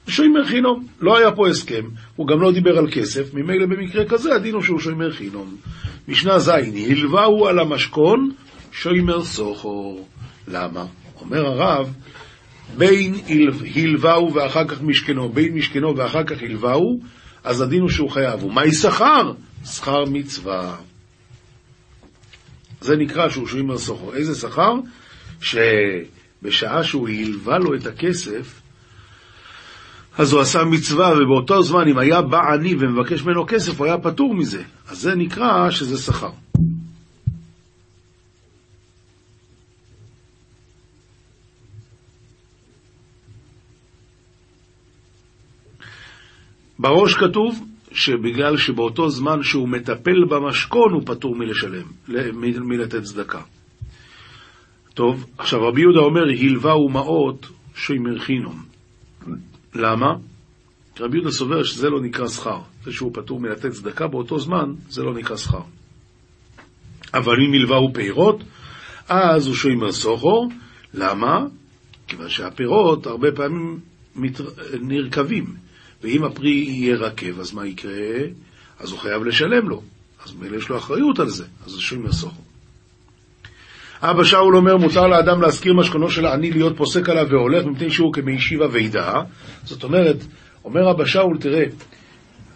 שוימר 0.08 0.44
חינום. 0.44 0.86
לא 1.00 1.16
היה 1.16 1.32
פה 1.32 1.48
הסכם, 1.48 1.84
הוא 2.16 2.26
גם 2.26 2.40
לא 2.40 2.52
דיבר 2.52 2.78
על 2.78 2.86
כסף, 2.92 3.34
ממילא 3.34 3.66
במקרה 3.66 4.04
כזה 4.04 4.34
הדין 4.34 4.54
הוא 4.54 4.62
שהוא 4.62 4.78
שוימר 4.78 5.12
חינום. 5.12 5.56
משנה 6.08 6.38
ז', 6.38 6.48
הלווהו 6.88 7.46
על 7.46 7.58
המשכון, 7.58 8.30
שוימר 8.72 9.24
סוחו. 9.24 9.98
למה? 10.48 10.84
אומר 11.20 11.46
הרב, 11.46 11.94
בין 12.78 13.14
הלווהו 13.76 14.34
ואחר 14.34 14.68
כך 14.68 14.82
משכנו, 14.82 15.28
בין 15.28 15.54
משכנו 15.54 15.96
ואחר 15.96 16.24
כך 16.24 16.42
הלווהו, 16.42 17.00
אז 17.44 17.60
הדין 17.60 17.80
הוא 17.80 17.88
שהוא 17.88 18.10
חייב. 18.10 18.44
ומהי 18.44 18.72
שכר? 18.72 19.32
שכר 19.64 20.04
מצווה. 20.04 20.76
זה 22.80 22.96
נקרא 22.96 23.28
שהוא 23.28 23.46
שוהים 23.46 23.70
על 23.70 23.78
סוחו. 23.78 24.12
איזה 24.12 24.34
שכר? 24.34 24.72
שבשעה 25.40 26.84
שהוא 26.84 27.08
הלווה 27.08 27.58
לו 27.58 27.74
את 27.74 27.86
הכסף, 27.86 28.62
אז 30.18 30.32
הוא 30.32 30.40
עשה 30.40 30.64
מצווה, 30.64 31.12
ובאותו 31.12 31.62
זמן, 31.62 31.88
אם 31.88 31.98
היה 31.98 32.22
בא 32.22 32.52
עני 32.52 32.74
ומבקש 32.78 33.22
ממנו 33.22 33.46
כסף, 33.46 33.78
הוא 33.78 33.86
היה 33.86 33.98
פטור 33.98 34.34
מזה. 34.34 34.62
אז 34.88 34.98
זה 34.98 35.14
נקרא 35.14 35.70
שזה 35.70 35.98
שכר. 35.98 36.30
בראש 46.82 47.14
כתוב 47.14 47.64
שבגלל 47.92 48.56
שבאותו 48.56 49.08
זמן 49.08 49.42
שהוא 49.42 49.68
מטפל 49.68 50.24
במשכון 50.28 50.92
הוא 50.92 51.02
פטור 51.06 51.36
מלשלם, 51.36 51.86
מלתת 52.68 53.02
צדקה. 53.02 53.40
טוב, 54.94 55.26
עכשיו 55.38 55.60
רבי 55.62 55.80
יהודה 55.80 56.00
אומר, 56.00 56.22
הלווה 56.40 56.76
ומעות 56.76 57.46
שימר 57.74 58.18
חינום. 58.18 58.62
למה? 59.74 60.06
רבי 61.00 61.16
יהודה 61.16 61.30
סובר 61.30 61.62
שזה 61.62 61.88
לא 61.90 62.00
נקרא 62.00 62.28
שכר. 62.28 62.58
זה 62.84 62.92
שהוא 62.92 63.10
פטור 63.14 63.40
מלתת 63.40 63.70
צדקה 63.70 64.06
באותו 64.06 64.38
זמן, 64.38 64.72
זה 64.88 65.02
לא 65.02 65.14
נקרא 65.14 65.36
שכר. 65.36 65.62
אבל 67.14 67.34
אם 67.46 67.52
הלווה 67.54 67.76
הוא 67.76 67.94
פירות, 67.94 68.42
אז 69.08 69.46
הוא 69.46 69.54
שוימר 69.54 69.92
סוחו, 69.92 70.48
למה? 70.94 71.46
כיוון 72.06 72.28
שהפירות 72.28 73.06
הרבה 73.06 73.28
פעמים 73.32 73.78
מת... 74.16 74.40
נרקבים, 74.80 75.44
ואם 76.02 76.24
הפרי 76.24 76.50
יהיה 76.50 76.96
רקב, 76.96 77.40
אז 77.40 77.52
מה 77.52 77.66
יקרה? 77.66 77.92
אז 78.80 78.90
הוא 78.90 78.98
חייב 78.98 79.24
לשלם 79.24 79.68
לו. 79.68 79.82
אז 80.24 80.34
מילא 80.34 80.56
יש 80.56 80.68
לו 80.68 80.78
אחריות 80.78 81.18
על 81.18 81.28
זה, 81.28 81.44
אז 81.66 81.72
זה 81.72 81.80
שוימר 81.80 82.12
סוחו. 82.12 82.40
אבא 84.02 84.24
שאול 84.24 84.56
אומר, 84.56 84.76
מותר 84.76 85.06
לאדם 85.06 85.42
להזכיר 85.42 85.74
משכונו 85.74 86.10
של 86.10 86.26
העני 86.26 86.50
להיות 86.50 86.76
פוסק 86.76 87.08
עליו 87.08 87.26
והולך, 87.30 87.64
מפני 87.64 87.90
שהוא 87.90 88.12
כמישיבה 88.12 88.66
וידע. 88.72 89.12
זאת 89.64 89.84
אומרת, 89.84 90.16
אומר 90.64 90.90
אבא 90.90 91.04
שאול, 91.04 91.38
תראה, 91.38 91.64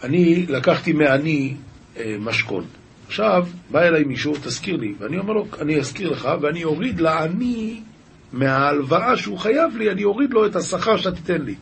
אני 0.02 0.46
לקחתי 0.48 0.92
מעני 0.92 1.54
אה, 1.96 2.16
משכון. 2.20 2.64
עכשיו, 3.06 3.46
בא 3.70 3.82
אליי 3.82 4.04
מישהו, 4.04 4.34
תזכיר 4.42 4.76
לי, 4.76 4.94
ואני 4.98 5.18
אומר 5.18 5.32
לו, 5.32 5.46
אני 5.60 5.78
אזכיר 5.78 6.10
לך, 6.10 6.28
ואני 6.40 6.64
אוריד 6.64 7.00
לעני 7.00 7.80
מההלוואה 8.32 9.16
שהוא 9.16 9.38
חייב 9.38 9.76
לי, 9.76 9.90
אני 9.90 10.04
אוריד 10.04 10.30
לו 10.30 10.46
את 10.46 10.56
השכר 10.56 10.96
שאתה 10.96 11.16
תיתן 11.16 11.42
לי. 11.42 11.54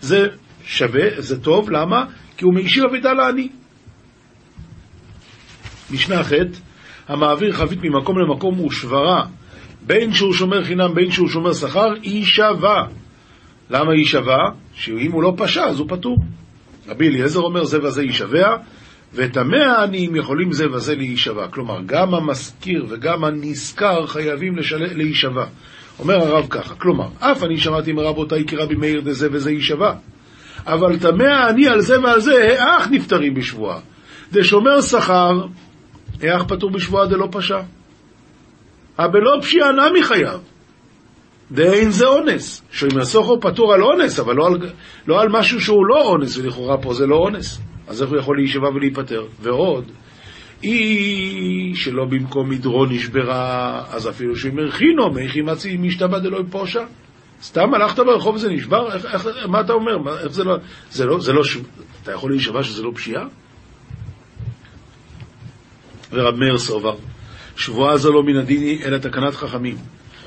זה 0.00 0.28
שווה, 0.66 1.08
זה 1.16 1.42
טוב, 1.42 1.70
למה? 1.70 2.04
כי 2.36 2.44
הוא 2.44 2.54
מישיבה 2.54 2.86
וידע 2.92 3.12
לעני. 3.12 3.48
משנה 5.90 6.24
ח' 6.24 6.32
המעביר 7.08 7.52
חבית 7.52 7.78
ממקום 7.82 8.18
למקום 8.18 8.54
הוא 8.54 8.70
שברה, 8.70 9.24
בין 9.86 10.12
שהוא 10.12 10.32
שומר 10.32 10.64
חינם, 10.64 10.94
בין 10.94 11.10
שהוא 11.10 11.28
שומר 11.28 11.52
שכר, 11.52 11.92
היא 12.02 12.24
שווה. 12.24 12.86
למה 13.70 13.92
היא 13.92 14.04
שווה? 14.04 14.50
שאם 14.74 15.12
הוא 15.12 15.22
לא 15.22 15.32
פשע, 15.36 15.64
אז 15.64 15.78
הוא 15.78 15.88
פטור. 15.88 16.18
רבי 16.88 17.08
אליעזר 17.08 17.40
אומר, 17.40 17.64
זה 17.64 17.82
וזה 17.82 18.02
יישבע, 18.02 18.56
ואת 19.14 19.36
המאה 19.36 19.72
העניים 19.72 20.16
יכולים 20.16 20.52
זה 20.52 20.72
וזה 20.72 20.94
להישבע. 20.94 21.48
כלומר, 21.48 21.80
גם 21.86 22.14
המשכיר 22.14 22.86
וגם 22.88 23.24
הנזכר 23.24 24.06
חייבים 24.06 24.56
להישבע. 24.94 25.46
אומר 25.98 26.14
הרב 26.14 26.46
ככה, 26.50 26.74
כלומר, 26.74 27.08
אף 27.18 27.42
אני 27.42 27.58
שמעתי 27.58 27.92
מרבותיי 27.92 28.44
כי 28.46 28.56
רבי 28.56 28.74
מאיר 28.74 29.00
דזה 29.00 29.28
וזה 29.32 29.50
יישבע. 29.50 29.94
אבל 30.66 30.98
תמה 30.98 31.48
אני 31.48 31.68
על 31.68 31.80
זה 31.80 32.00
ועל 32.00 32.20
זה, 32.20 32.56
אך 32.58 32.88
נפטרים 32.90 33.34
בשבועה. 33.34 33.78
דשומר 34.32 34.80
שכר, 34.80 35.46
איך 36.22 36.42
פטור 36.42 36.70
בשבועה 36.70 37.06
דלא 37.06 37.28
פשע? 37.30 37.60
הבלא 38.98 39.40
פשיעה 39.42 39.72
נמי 39.72 40.02
חייב. 40.02 40.40
דאין 41.52 41.90
זה 41.90 42.06
אונס. 42.06 42.62
הסוחר 43.00 43.40
פטור 43.40 43.72
על 43.74 43.82
אונס, 43.82 44.20
אבל 44.20 44.34
לא 44.34 44.46
על, 44.46 44.70
לא 45.06 45.20
על 45.20 45.28
משהו 45.28 45.60
שהוא 45.60 45.86
לא 45.86 46.02
אונס, 46.02 46.38
ולכאורה 46.38 46.78
פה 46.78 46.94
זה 46.94 47.06
לא 47.06 47.16
אונס. 47.16 47.60
אז 47.88 48.02
איך 48.02 48.10
הוא 48.10 48.18
יכול 48.18 48.36
להישבע 48.36 48.68
ולהיפטר? 48.68 49.26
ועוד, 49.40 49.84
היא 50.62 51.74
שלא 51.76 52.04
במקום 52.04 52.50
מדרון 52.50 52.92
נשברה, 52.92 53.82
אז 53.90 54.08
אפילו 54.08 54.36
שאם 54.36 54.58
הרחינו, 54.58 55.10
מי 55.10 55.42
מצי 55.42 55.76
משתבע 55.76 56.18
דלא 56.18 56.40
פושע. 56.50 56.84
סתם 57.44 57.74
הלכת 57.74 57.98
ברחוב 57.98 58.34
וזה 58.34 58.48
נשבר? 58.48 58.92
איך, 58.94 59.04
איך, 59.04 59.26
מה 59.48 59.60
אתה 59.60 59.72
אומר? 59.72 59.98
מה, 59.98 60.18
איך 60.18 60.32
זה 60.32 60.44
לא... 60.44 60.56
זה 60.90 61.06
לא, 61.06 61.20
זה 61.20 61.32
לא 61.32 61.44
ש... 61.44 61.56
אתה 62.02 62.12
יכול 62.12 62.30
להישבע 62.30 62.62
שזה 62.62 62.82
לא 62.82 62.90
פשיעה? 62.94 63.24
ורב 66.12 66.34
מאיר 66.34 66.58
סובר, 66.58 66.96
שבועה 67.56 67.96
זו 67.96 68.12
לא 68.12 68.22
מן 68.22 68.36
הדין 68.36 68.78
אלא 68.84 68.98
תקנת 68.98 69.34
חכמים, 69.34 69.76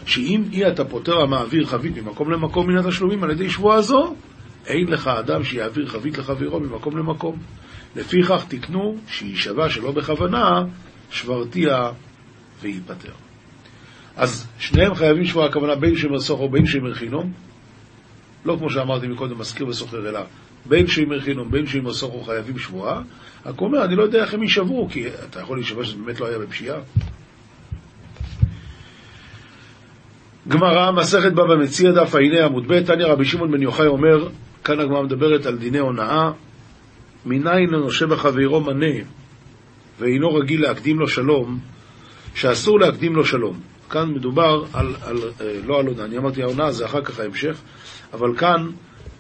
שאם 0.05 0.43
אי 0.51 0.67
אתה 0.67 0.85
פוטר 0.85 1.21
המעביר 1.21 1.65
חבית 1.65 1.97
ממקום 1.97 2.31
למקום 2.31 2.67
מן 2.67 2.77
התשלומים 2.77 3.23
על 3.23 3.31
ידי 3.31 3.49
שבועה 3.49 3.81
זו, 3.81 4.15
אין 4.65 4.87
לך 4.87 5.07
אדם 5.07 5.43
שיעביר 5.43 5.87
חבית 5.87 6.17
לחברו 6.17 6.59
ממקום 6.59 6.97
למקום. 6.97 7.39
לפיכך 7.95 8.45
תקנו 8.47 8.97
שיישבע 9.07 9.69
שלא 9.69 9.91
בכוונה, 9.91 10.61
שברתיה 11.11 11.91
וייפטר. 12.61 13.26
אז 14.17 14.47
שניהם 14.59 14.95
חייבים 14.95 15.25
שבועה, 15.25 15.47
הכוונה 15.47 15.75
בין 15.75 15.95
שימר 15.95 16.19
סוחר 16.19 16.47
בין 16.47 16.65
שימר 16.65 16.93
חינום, 16.93 17.31
לא 18.45 18.55
כמו 18.59 18.69
שאמרתי 18.69 19.07
מקודם, 19.07 19.39
מזכיר 19.39 19.67
וסוחר, 19.67 20.09
אלא 20.09 20.19
בין 20.65 20.87
שימר 20.87 21.21
חינום 21.21 21.51
בין 21.51 21.67
שימר 21.67 21.93
סוחר 21.93 22.23
חייבים 22.23 22.59
שבועה, 22.59 23.01
רק 23.45 23.61
אומר, 23.61 23.85
אני 23.85 23.95
לא 23.95 24.03
יודע 24.03 24.23
איך 24.23 24.33
הם 24.33 24.43
יישבעו, 24.43 24.87
כי 24.91 25.07
אתה 25.29 25.39
יכול 25.39 25.57
להישבע 25.57 25.83
שזה 25.83 25.95
באמת 25.97 26.19
לא 26.19 26.27
היה 26.27 26.39
בפשיעה. 26.39 26.77
גמרא, 30.47 30.91
מסכת 30.91 31.31
בבא 31.31 31.55
מציע 31.55 31.91
דף 31.91 32.15
העיני 32.15 32.41
עמוד 32.41 32.67
ב', 32.67 32.79
תניא 32.79 33.05
רבי 33.05 33.25
שמעון 33.25 33.51
בן 33.51 33.61
יוחאי 33.61 33.87
אומר, 33.87 34.29
כאן 34.63 34.79
הגמרא 34.79 35.01
מדברת 35.01 35.45
על 35.45 35.57
דיני 35.57 35.79
הונאה, 35.79 36.31
מניין 37.25 37.73
הנושה 37.73 38.07
בחברו 38.07 38.61
מנה, 38.61 38.95
ואינו 39.99 40.33
רגיל 40.33 40.61
להקדים 40.61 40.99
לו 40.99 41.07
שלום, 41.07 41.59
שאסור 42.35 42.79
להקדים 42.79 43.15
לו 43.15 43.25
שלום. 43.25 43.59
כאן 43.89 44.13
מדובר 44.13 44.65
על, 44.73 44.95
על 45.01 45.17
אה, 45.41 45.59
לא 45.65 45.79
על 45.79 45.87
הונאה, 45.87 46.05
אני 46.05 46.17
אמרתי 46.17 46.43
ההונאה 46.43 46.71
זה 46.71 46.85
אחר 46.85 47.01
כך 47.01 47.19
ההמשך, 47.19 47.61
אבל 48.13 48.37
כאן 48.37 48.67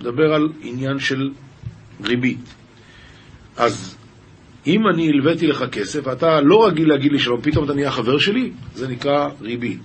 מדבר 0.01 0.33
על 0.33 0.49
עניין 0.61 0.99
של 0.99 1.29
ריבית. 2.03 2.55
אז 3.57 3.97
אם 4.67 4.87
אני 4.93 5.09
הלוויתי 5.09 5.47
לך 5.47 5.63
כסף 5.71 6.07
ואתה 6.07 6.41
לא 6.41 6.67
רגיל 6.67 6.89
להגיד 6.89 7.11
לי 7.11 7.19
שלום, 7.19 7.41
פתאום 7.41 7.65
אתה 7.65 7.73
נהיה 7.73 7.91
חבר 7.91 8.17
שלי, 8.17 8.51
זה 8.73 8.87
נקרא 8.87 9.29
ריבית. 9.41 9.81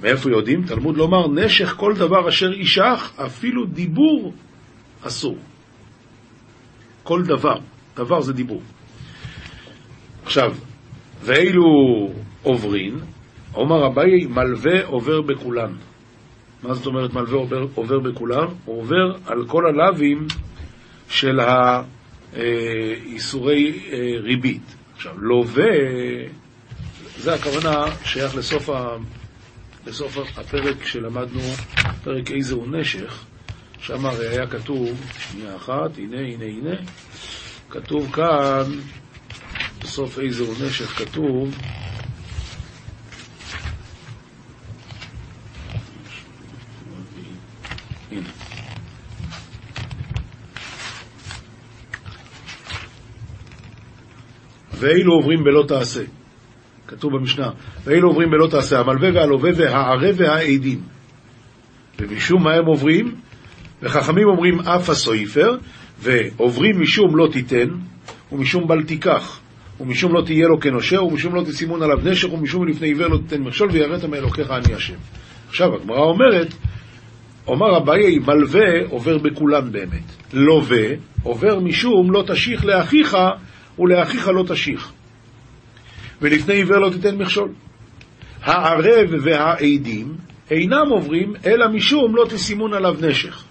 מאיפה 0.00 0.30
יודעים? 0.30 0.64
תלמוד 0.64 0.96
לומר, 0.96 1.28
נשך 1.28 1.74
כל 1.76 1.94
דבר 1.96 2.28
אשר 2.28 2.52
ישך, 2.52 3.12
אפילו 3.16 3.66
דיבור 3.66 4.32
אסור. 5.02 5.38
כל 7.02 7.22
דבר, 7.22 7.58
דבר 7.96 8.20
זה 8.20 8.32
דיבור. 8.32 8.62
עכשיו, 10.24 10.54
ואילו 11.22 11.62
עוברין, 12.42 13.00
אומר 13.54 13.86
אביי, 13.86 14.26
מלווה 14.26 14.86
עובר 14.86 15.20
בכולן. 15.20 15.72
מה 16.62 16.74
זאת 16.74 16.86
אומרת 16.86 17.14
מלווה 17.14 17.38
עובר, 17.38 17.66
עובר 17.74 17.98
בכולן? 17.98 18.46
הוא 18.64 18.80
עובר 18.80 19.16
על 19.26 19.46
כל 19.46 19.66
הלאווים 19.66 20.26
של 21.08 21.40
האיסורי 22.32 23.80
אה, 23.92 23.98
ריבית. 24.20 24.74
עכשיו, 24.94 25.12
לווה, 25.18 25.64
זה 27.18 27.34
הכוונה 27.34 27.84
שייך 28.04 28.36
לסוף, 28.36 28.70
ה, 28.70 28.96
לסוף 29.86 30.18
הפרק 30.38 30.84
שלמדנו, 30.84 31.40
פרק 32.04 32.30
איזה 32.30 32.54
הוא 32.54 32.66
נשך, 32.68 33.24
שם 33.78 34.06
הרי 34.06 34.28
היה 34.28 34.46
כתוב, 34.46 35.00
שנייה 35.18 35.56
אחת, 35.56 35.98
הנה, 35.98 36.20
הנה, 36.20 36.44
הנה, 36.44 36.76
כתוב 37.70 38.12
כאן, 38.12 38.64
בסוף 39.82 40.18
איזה 40.18 40.42
הוא 40.42 40.54
נשך 40.66 40.86
כתוב, 40.86 41.58
ואילו 54.78 55.12
עוברים 55.12 55.44
בלא 55.44 55.64
תעשה. 55.68 56.02
כתוב 56.86 57.12
במשנה, 57.16 57.50
ואילו 57.84 58.08
עוברים 58.08 58.30
בלא 58.30 58.46
תעשה, 58.50 58.80
המלווה 58.80 59.08
והלווה 59.14 59.50
והערב 59.56 60.14
והעדים. 60.16 60.80
ומשום 61.98 62.44
מה 62.44 62.54
הם 62.54 62.66
עוברים? 62.66 63.14
וחכמים 63.82 64.28
אומרים 64.28 64.60
אף 64.60 64.90
הסויפר, 64.90 65.56
ועוברים 65.98 66.80
משום 66.80 67.16
לא 67.16 67.28
תיתן, 67.32 67.68
ומשום 68.32 68.68
בל 68.68 68.82
תיקח, 68.82 69.40
ומשום 69.80 70.14
לא 70.14 70.22
תהיה 70.22 70.48
לו 70.48 70.60
כנושה, 70.60 71.02
ומשום 71.02 71.34
לא 71.34 71.42
תסימון 71.42 71.82
עליו 71.82 71.98
נשך, 72.04 72.32
ומשום 72.32 72.68
לפני 72.68 72.88
עיוור 72.88 73.08
לא 73.08 73.18
תיתן 73.18 73.42
מכשול, 73.42 73.68
ויראת 73.72 74.04
מאלוקיך 74.04 74.50
אני 74.50 74.74
השם. 74.74 74.94
עכשיו, 75.48 75.74
הגמרא 75.74 76.00
אומרת, 76.00 76.54
אומר 77.46 77.76
אביי, 77.76 78.18
מלווה 78.18 78.86
עובר 78.90 79.18
בכולן 79.18 79.72
באמת. 79.72 80.32
לווה 80.32 80.86
עובר 81.22 81.60
משום 81.60 82.12
לא 82.12 82.24
תשיך 82.26 82.64
לאחיך 82.64 83.16
ולאחיך 83.78 84.28
לא 84.28 84.44
תשיך. 84.48 84.92
ולפני 86.22 86.54
עיוור 86.54 86.78
לא 86.78 86.90
תיתן 86.90 87.16
מכשול. 87.16 87.52
הערב 88.42 89.10
והעדים 89.22 90.16
אינם 90.50 90.88
עוברים, 90.90 91.32
אלא 91.46 91.68
משום 91.68 92.16
לא 92.16 92.26
תסימון 92.28 92.74
עליו 92.74 92.96
נשך. 93.08 93.44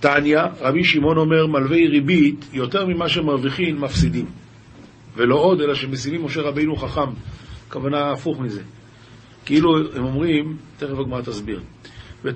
תניא, 0.00 0.38
רבי 0.60 0.84
שמעון 0.84 1.16
אומר, 1.16 1.46
מלווי 1.46 1.86
ריבית, 1.86 2.44
יותר 2.52 2.86
ממה 2.86 3.08
שמרוויחים, 3.08 3.80
מפסידים. 3.80 4.26
ולא 5.16 5.34
עוד, 5.34 5.60
אלא 5.60 5.74
שמסיבים 5.74 6.24
משה 6.24 6.40
רבינו 6.40 6.76
חכם. 6.76 7.10
הכוונה 7.68 8.10
הפוך 8.10 8.40
מזה. 8.40 8.62
כאילו 9.44 9.78
הם 9.96 10.04
אומרים, 10.04 10.56
תכף 10.76 10.98
הגמרא 10.98 11.20
תסביר. 11.20 11.60
אה, 12.26 12.30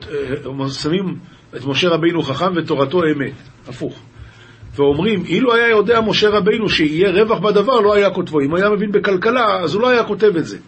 הם 0.44 0.68
שמים 0.68 1.18
את 1.56 1.64
משה 1.64 1.88
רבינו 1.88 2.22
חכם 2.22 2.52
ותורתו 2.56 3.00
אמת. 3.16 3.32
הפוך. 3.68 4.00
ואומרים, 4.78 5.24
אילו 5.24 5.54
היה 5.54 5.68
יודע 5.68 6.00
משה 6.00 6.28
רבינו 6.28 6.68
שיהיה 6.68 7.10
רווח 7.10 7.38
בדבר, 7.38 7.80
לא 7.80 7.94
היה 7.94 8.10
כותבו. 8.10 8.40
אם 8.40 8.54
היה 8.54 8.70
מבין 8.70 8.92
בכלכלה, 8.92 9.60
אז 9.62 9.74
הוא 9.74 9.82
לא 9.82 9.88
היה 9.88 10.04
כותב 10.04 10.36
את 10.36 10.46
זה. 10.46 10.58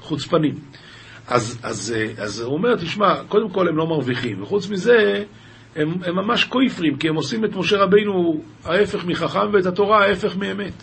חוצפנים. 0.00 0.54
אז, 1.28 1.58
אז, 1.62 1.94
אז 2.18 2.40
הוא 2.40 2.54
אומר, 2.54 2.76
תשמע, 2.76 3.14
קודם 3.28 3.50
כל 3.50 3.68
הם 3.68 3.76
לא 3.76 3.86
מרוויחים, 3.86 4.42
וחוץ 4.42 4.70
מזה, 4.70 5.24
הם, 5.76 5.94
הם 6.04 6.16
ממש 6.16 6.44
כויפרים, 6.44 6.96
כי 6.96 7.08
הם 7.08 7.14
עושים 7.14 7.44
את 7.44 7.56
משה 7.56 7.76
רבינו 7.76 8.40
ההפך 8.64 9.04
מחכם 9.04 9.52
ואת 9.52 9.66
התורה 9.66 10.04
ההפך 10.04 10.36
מאמת. 10.36 10.82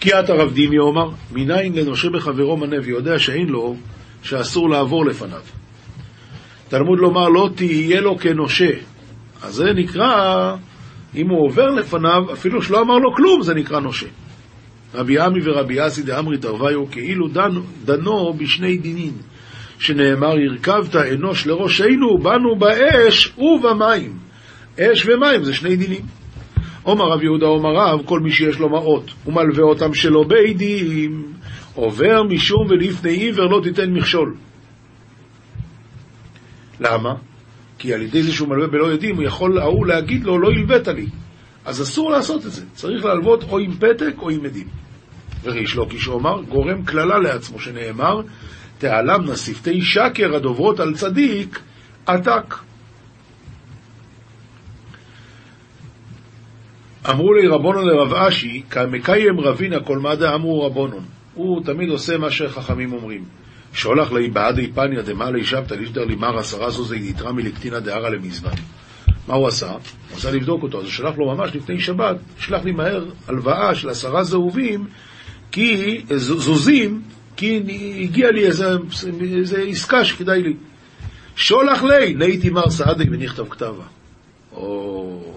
כי 0.00 0.18
את 0.18 0.30
הרב 0.30 0.52
דימי 0.52 0.78
אומר, 0.78 1.08
מניין 1.32 1.72
לנושה 1.74 2.10
בחברו 2.10 2.56
מנה 2.56 2.76
ויודע 2.82 3.18
שאין 3.18 3.48
לו, 3.48 3.76
שאסור 4.22 4.70
לעבור 4.70 5.06
לפניו. 5.06 5.40
תלמוד 6.68 6.98
לומר 6.98 7.28
לא 7.28 7.50
תהיה 7.54 8.00
לו 8.00 8.18
כנושה. 8.18 8.70
אז 9.42 9.54
זה 9.54 9.72
נקרא, 9.72 10.54
אם 11.14 11.28
הוא 11.28 11.46
עובר 11.46 11.66
לפניו, 11.66 12.32
אפילו 12.32 12.62
שלא 12.62 12.80
אמר 12.80 12.98
לו 12.98 13.14
כלום, 13.14 13.42
זה 13.42 13.54
נקרא 13.54 13.80
נושה. 13.80 14.06
רבי 14.94 15.18
עמי 15.18 15.40
ורבי 15.44 15.86
אסי 15.86 16.02
דאמרי 16.02 16.38
תרוויו 16.38 16.90
כאילו 16.90 17.28
דן, 17.28 17.50
דנו 17.84 18.34
בשני 18.34 18.76
דינים, 18.76 19.12
שנאמר 19.78 20.30
הרכבת 20.30 20.96
אנוש 20.96 21.46
לראשנו, 21.46 22.18
באנו 22.22 22.56
באש 22.56 23.34
ובמים. 23.38 24.18
אש 24.80 25.06
ומים 25.06 25.44
זה 25.44 25.54
שני 25.54 25.76
דינים. 25.76 26.02
עומר 26.82 27.04
רב 27.04 27.22
יהודה 27.22 27.46
עומר 27.46 27.70
רב, 27.74 28.00
כל 28.04 28.20
מי 28.20 28.30
שיש 28.30 28.58
לו 28.58 28.68
מעות, 28.68 29.10
ומלווה 29.26 29.62
אותם 29.62 29.94
שלא 29.94 30.22
בעדים, 30.22 31.32
עובר 31.74 32.22
משום 32.22 32.66
ולפני 32.68 33.10
עיוור 33.10 33.46
לא 33.50 33.60
תיתן 33.62 33.90
מכשול. 33.90 34.34
למה? 36.80 37.14
כי 37.80 37.94
על 37.94 38.02
ידי 38.02 38.22
זה 38.22 38.32
שהוא 38.32 38.48
מלווה 38.48 38.66
בלא 38.66 38.86
יודעים, 38.86 39.16
הוא 39.16 39.24
יכול 39.24 39.58
ההוא 39.58 39.86
להגיד 39.86 40.24
לו, 40.24 40.38
לא 40.38 40.48
הלווית 40.48 40.88
לי. 40.88 41.06
אז 41.64 41.82
אסור 41.82 42.10
לעשות 42.10 42.46
את 42.46 42.52
זה. 42.52 42.64
צריך 42.72 43.04
להלוות 43.04 43.44
או 43.50 43.58
עם 43.58 43.72
פתק 43.72 44.14
או 44.18 44.30
עם 44.30 44.44
עדים. 44.44 44.68
וריש 45.42 45.74
לוקיש 45.74 46.08
אומר, 46.08 46.42
גורם 46.42 46.84
קללה 46.84 47.18
לעצמו, 47.18 47.58
שנאמר, 47.58 48.20
תעלמנה 48.78 49.36
שפתי 49.36 49.82
שקר 49.82 50.36
הדוברות 50.36 50.80
על 50.80 50.94
צדיק, 50.94 51.60
עתק. 52.06 52.54
אמרו 57.10 57.34
לי 57.34 57.46
רבונון 57.46 57.88
לרב 57.88 58.14
אשי, 58.14 58.62
כמקיים 58.70 59.40
רבינה 59.40 59.80
כל 59.80 59.98
מדה 59.98 60.34
אמרו 60.34 60.66
רבונון. 60.66 61.04
הוא 61.34 61.64
תמיד 61.64 61.88
עושה 61.88 62.18
מה 62.18 62.30
שחכמים 62.30 62.92
אומרים. 62.92 63.24
שולח 63.74 64.12
לי 64.12 64.30
בעדי 64.30 64.72
פניה 64.72 65.02
דמעלי 65.02 65.44
שבתא 65.44 65.74
לישדר 65.74 66.04
לימר 66.04 66.38
עשרה 66.38 66.70
זוזי 66.70 67.10
יתרא 67.10 67.32
מלקטינא 67.32 67.78
דהרא 67.78 68.08
למזמן. 68.08 68.50
מה 69.28 69.34
הוא 69.34 69.48
עשה? 69.48 69.70
הוא 69.70 69.78
רצה 70.16 70.30
לבדוק 70.30 70.62
אותו, 70.62 70.78
אז 70.78 70.84
הוא 70.84 70.92
שלח 70.92 71.18
לו 71.18 71.34
ממש 71.34 71.50
לפני 71.54 71.80
שבת, 71.80 72.16
שלח 72.38 72.64
לי 72.64 72.72
מהר 72.72 73.04
הלוואה 73.28 73.74
של 73.74 73.88
עשרה 73.88 74.24
זהובים, 74.24 74.86
כי, 75.52 76.00
זוזים, 76.16 77.02
כי 77.36 77.62
הגיע 78.02 78.30
לי 78.30 78.46
איזה, 78.46 78.74
איזה 79.20 79.62
עסקה 79.62 80.04
שכדאי 80.04 80.42
לי. 80.42 80.54
שולח 81.36 81.82
לי, 81.82 82.14
נייתי 82.14 82.50
מר 82.50 82.70
סעדי 82.70 83.04
ונכתב 83.10 83.44
כתבה. 83.50 83.84
או 84.52 85.34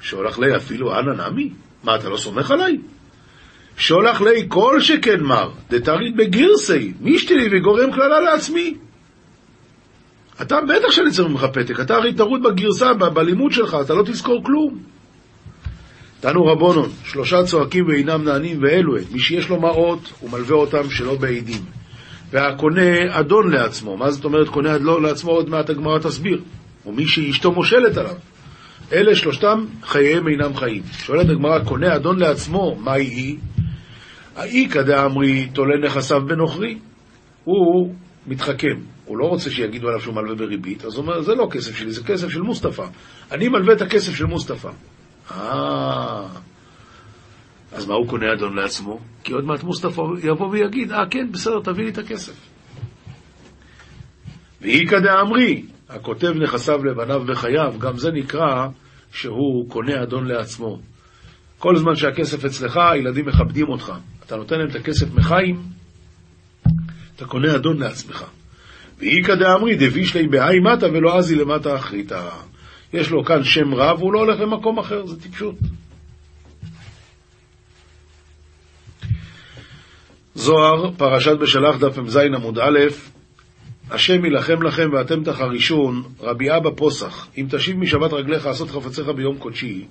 שולח 0.00 0.38
לי 0.38 0.56
אפילו 0.56 0.98
אנא 0.98 1.28
נמי? 1.28 1.50
מה, 1.84 1.96
אתה 1.96 2.08
לא 2.08 2.16
סומך 2.16 2.50
עליי? 2.50 2.78
שולח 3.76 4.20
לי 4.20 4.44
כל 4.48 4.80
שכן 4.80 5.20
מר, 5.20 5.50
דתרית 5.70 6.16
בגירסי, 6.16 6.92
מישתלי 7.00 7.48
וגורם 7.52 7.92
כללה 7.92 8.20
לעצמי. 8.20 8.74
אתה 10.42 10.60
בטח 10.60 10.90
שאני 10.90 11.10
צריך 11.10 11.28
ממך 11.28 11.44
פתק, 11.52 11.80
אתה 11.80 11.96
הרי 11.96 12.14
טרוד 12.14 12.42
בגרסה, 12.42 12.94
ב- 12.94 13.04
בלימוד 13.04 13.52
שלך, 13.52 13.76
אתה 13.80 13.94
לא 13.94 14.02
תזכור 14.02 14.44
כלום. 14.44 14.78
תנו 16.20 16.46
רבונון, 16.46 16.88
שלושה 17.04 17.42
צועקים 17.42 17.86
ואינם 17.88 18.24
נענים 18.24 18.58
ואלו 18.62 18.96
הם, 18.96 19.04
מי 19.12 19.18
שיש 19.20 19.48
לו 19.48 19.60
מעות, 19.60 20.12
הוא 20.20 20.30
מלווה 20.30 20.56
אותם 20.56 20.90
שלא 20.90 21.14
בעדים. 21.14 21.62
והקונה 22.30 23.20
אדון 23.20 23.50
לעצמו, 23.50 23.96
מה 23.96 24.10
זאת 24.10 24.24
אומרת 24.24 24.48
קונה 24.48 24.76
אדון 24.76 25.02
לעצמו? 25.02 25.30
עוד 25.30 25.50
מעט 25.50 25.70
הגמרא 25.70 25.98
תסביר. 25.98 26.40
ומי 26.86 27.06
שאשתו 27.06 27.52
מושלת 27.52 27.96
עליו. 27.96 28.14
אלה 28.92 29.14
שלושתם 29.14 29.64
חייהם 29.82 30.28
אינם 30.28 30.56
חיים. 30.56 30.82
שואלת 30.92 31.30
הגמרא, 31.30 31.58
קונה 31.64 31.96
אדון 31.96 32.18
לעצמו, 32.18 32.76
מה 32.80 32.92
היא? 32.92 33.36
האיכא 34.36 34.82
דאמרי 34.82 35.48
תולה 35.48 35.76
נכסיו 35.86 36.20
בנוכרי. 36.26 36.78
הוא 37.44 37.94
מתחכם, 38.26 38.76
הוא 39.04 39.18
לא 39.18 39.24
רוצה 39.24 39.50
שיגידו 39.50 39.88
עליו 39.88 40.00
שהוא 40.00 40.14
מלווה 40.14 40.34
בריבית, 40.34 40.84
אז 40.84 40.94
הוא 40.94 41.02
אומר, 41.02 41.22
זה 41.22 41.34
לא 41.34 41.48
כסף 41.50 41.76
שלי, 41.76 41.90
זה 41.90 42.04
כסף 42.04 42.28
של 42.28 42.40
מוסטפא. 42.40 42.84
אני 43.32 43.48
מלווה 43.48 43.74
את 43.74 43.82
הכסף 43.82 44.14
של 44.14 44.24
מוסטפא. 44.24 44.70
אה... 45.30 46.26
אז 47.72 47.86
מה 47.86 47.94
הוא 47.94 48.08
קונה 48.08 48.32
אדון 48.32 48.56
לעצמו? 48.56 48.98
כי 49.24 49.32
עוד 49.32 49.44
מעט 49.44 49.62
מוסטפא 49.62 50.02
יבוא 50.22 50.48
ויגיד, 50.48 50.92
אה 50.92 51.06
כן, 51.10 51.32
בסדר, 51.32 51.60
תביא 51.60 51.84
לי 51.84 51.90
את 51.90 51.98
הכסף. 51.98 52.34
ואיכא 54.60 54.98
דאמרי, 54.98 55.62
הכותב 55.88 56.32
נכסיו 56.42 56.84
לבניו 56.84 57.22
וחייו, 57.26 57.74
גם 57.78 57.96
זה 57.96 58.10
נקרא 58.10 58.68
שהוא 59.12 59.70
קונה 59.70 60.02
אדון 60.02 60.26
לעצמו. 60.26 60.78
כל 61.58 61.76
זמן 61.76 61.94
שהכסף 61.94 62.44
אצלך, 62.44 62.76
הילדים 62.76 63.26
מכבדים 63.26 63.68
אותך. 63.68 63.92
אתה 64.26 64.36
נותן 64.36 64.58
להם 64.58 64.68
את 64.68 64.74
הכסף 64.74 65.14
מחיים, 65.14 65.62
אתה 67.16 67.24
קונה 67.24 67.54
אדון 67.54 67.78
לעצמך. 67.78 68.24
ואיכא 68.98 69.34
דאמרי 69.34 69.74
דביש 69.74 70.14
לי 70.14 70.28
בהאי 70.28 70.58
מטה 70.60 70.86
ולא 70.86 71.18
עזי 71.18 71.34
למטה 71.34 71.76
אחריתה. 71.76 72.28
יש 72.92 73.10
לו 73.10 73.24
כאן 73.24 73.44
שם 73.44 73.74
רב, 73.74 74.00
הוא 74.00 74.12
לא 74.12 74.18
הולך 74.18 74.40
למקום 74.40 74.78
אחר, 74.78 75.06
זה 75.06 75.22
טיפשות. 75.22 75.54
זוהר, 80.34 80.90
פרשת 80.96 81.38
בשלח 81.40 81.76
דף 81.76 81.98
מז 81.98 82.16
עמוד 82.16 82.58
א', 82.58 82.78
השם 83.90 84.24
יילחם 84.24 84.62
לכם 84.62 84.90
ואתם 84.92 85.24
תחרישון, 85.24 86.02
רבי 86.20 86.56
אבא 86.56 86.70
פוסח, 86.76 87.28
אם 87.38 87.46
תשיב 87.50 87.76
משבת 87.76 88.12
רגליך 88.12 88.46
לעשות 88.46 88.70
חפציך 88.70 89.08
ביום 89.08 89.38
קודשי, 89.38 89.86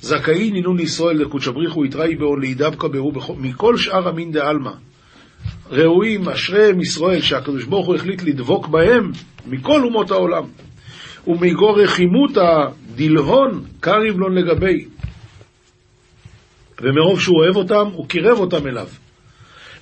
זכאי 0.00 0.50
נינון 0.50 0.80
ישראל 0.80 1.16
לקודש 1.16 1.48
בריחו 1.48 1.84
יתראי 1.84 2.16
בו 2.16 2.36
להידבקה 2.36 2.88
בהו 2.88 3.12
מכל 3.38 3.76
שאר 3.76 4.08
המין 4.08 4.32
דעלמא. 4.32 4.72
ראויים, 5.70 6.28
אשריהם 6.28 6.80
ישראל, 6.80 7.20
שהקדוש 7.20 7.64
ברוך 7.64 7.86
הוא 7.86 7.94
החליט 7.94 8.22
לדבוק 8.22 8.68
בהם 8.68 9.12
מכל 9.46 9.84
אומות 9.84 10.10
העולם. 10.10 10.44
ומגור 11.26 11.82
רחימותא 11.82 12.64
דלהון 12.94 13.64
קריב 13.80 14.18
לון 14.18 14.34
לגבי. 14.34 14.84
ומרוב 16.80 17.20
שהוא 17.20 17.36
אוהב 17.42 17.56
אותם, 17.56 17.88
הוא 17.92 18.08
קירב 18.08 18.38
אותם 18.38 18.66
אליו. 18.66 18.88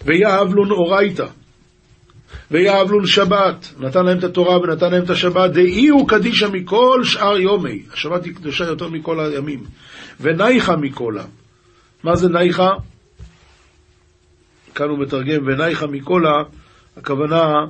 ויהב 0.04 0.54
לון 0.54 0.70
אורייתא. 0.70 1.26
ויהב 2.50 2.90
לון 2.90 3.06
שבת. 3.06 3.72
נתן 3.78 4.04
להם 4.04 4.18
את 4.18 4.24
התורה 4.24 4.58
ונתן 4.58 4.90
להם 4.90 5.02
את 5.02 5.10
השבת. 5.10 5.50
דאי 5.50 5.88
הוא 5.88 6.08
קדישא 6.08 6.46
מכל 6.52 7.00
שאר 7.04 7.36
יומי. 7.36 7.82
השבת 7.92 8.24
היא 8.24 8.34
קדושה 8.34 8.64
יותר 8.64 8.88
מכל 8.88 9.20
הימים. 9.20 9.64
ונייחא 10.20 10.72
מקולה. 10.80 11.24
מה 12.04 12.16
זה 12.16 12.28
נייחא? 12.28 12.68
כאן 14.74 14.88
הוא 14.88 14.98
מתרגם, 14.98 15.46
ונייחא 15.46 15.86
מקולה, 15.86 16.42
הכוונה, 16.96 17.64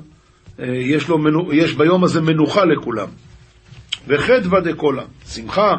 יש, 0.58 1.08
לו, 1.08 1.52
יש 1.52 1.74
ביום 1.74 2.04
הזה 2.04 2.20
מנוחה 2.20 2.64
לכולם. 2.64 3.08
וחדווה 4.06 4.60
דקולה, 4.60 5.02
שמחה, 5.26 5.76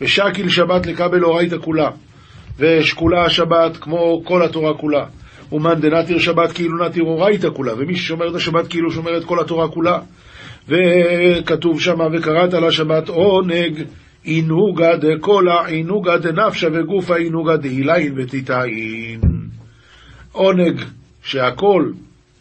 ושקיל 0.00 0.48
שבת 0.48 0.86
לקבל 0.86 1.24
אורייתא 1.24 1.56
כולה, 1.64 1.90
ושקולה 2.58 3.24
השבת 3.24 3.76
כמו 3.76 4.22
כל 4.24 4.42
התורה 4.42 4.74
כולה. 4.74 5.04
ומאן 5.52 5.80
דנתיר 5.80 6.18
שבת 6.18 6.52
כאילו 6.52 6.84
נתיר 6.84 7.02
אורייתא 7.02 7.48
כולה, 7.54 7.72
ומי 7.78 7.96
ששומר 7.96 8.30
את 8.30 8.34
השבת 8.34 8.68
כאילו 8.68 8.90
שומר 8.90 9.18
את 9.18 9.24
כל 9.24 9.40
התורה 9.40 9.68
כולה. 9.68 9.98
וכתוב 10.68 11.80
שמה, 11.80 12.04
וקראת 12.12 12.54
לשבת 12.54 13.08
עונג 13.08 13.84
עינוגה 14.24 14.96
דקולה, 14.96 15.66
עינוגה 15.66 16.18
דנפשה 16.18 16.68
וגופה, 16.72 17.16
עינוגה 17.16 17.56
דהילאין 17.56 18.14
ותיטאין. 18.16 19.20
עונג 20.32 20.80
שהכל, 21.22 21.92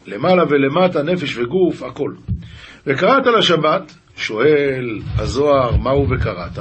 למעלה 0.08 0.44
ולמטה, 0.50 1.04
נפש 1.04 1.38
וגוף, 1.38 1.84
הכל. 1.84 2.14
וקראת 2.88 3.26
לשבת, 3.38 3.94
שואל 4.18 5.00
הזוהר, 5.16 5.78
מהו 5.78 6.10
וקראת? 6.10 6.60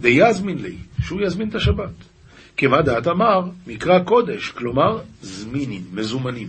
ויזמין 0.00 0.58
לי, 0.58 0.76
שהוא 1.02 1.20
יזמין 1.20 1.48
את 1.48 1.54
השבת. 1.54 1.90
כמה 2.56 2.82
דעת 2.82 3.06
אמר, 3.06 3.40
מקרא 3.66 3.98
קודש, 3.98 4.50
כלומר 4.50 4.98
זמינין, 5.22 5.82
מזומנים. 5.92 6.48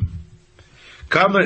כמה, 1.09 1.39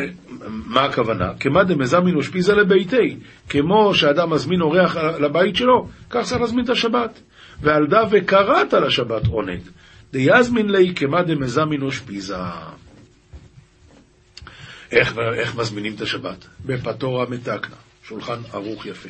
מה 0.47 0.83
הכוונה? 0.83 1.33
כמה 1.39 1.63
דמזמין 1.63 2.17
ושפיזה 2.17 2.55
לביתי, 2.55 3.17
כמו 3.49 3.95
שאדם 3.95 4.29
מזמין 4.29 4.61
אורח 4.61 4.95
לבית 4.95 5.55
שלו, 5.55 5.87
כך 6.09 6.25
צריך 6.25 6.41
להזמין 6.41 6.65
את 6.65 6.69
השבת. 6.69 7.19
ועל 7.61 7.87
דא 7.87 8.03
וקראת 8.11 8.73
לשבת 8.73 9.27
עונג, 9.27 9.59
דיזמין 10.11 10.69
לי 10.69 10.93
כמה 10.95 11.23
דמזמין 11.23 11.83
ושפיזה. 11.83 12.35
איך, 14.91 15.17
איך 15.33 15.55
מזמינים 15.55 15.95
את 15.95 16.01
השבת? 16.01 16.47
בפטורה 16.65 17.25
מתקנה, 17.29 17.75
שולחן 18.03 18.39
ערוך 18.53 18.85
יפה. 18.85 19.09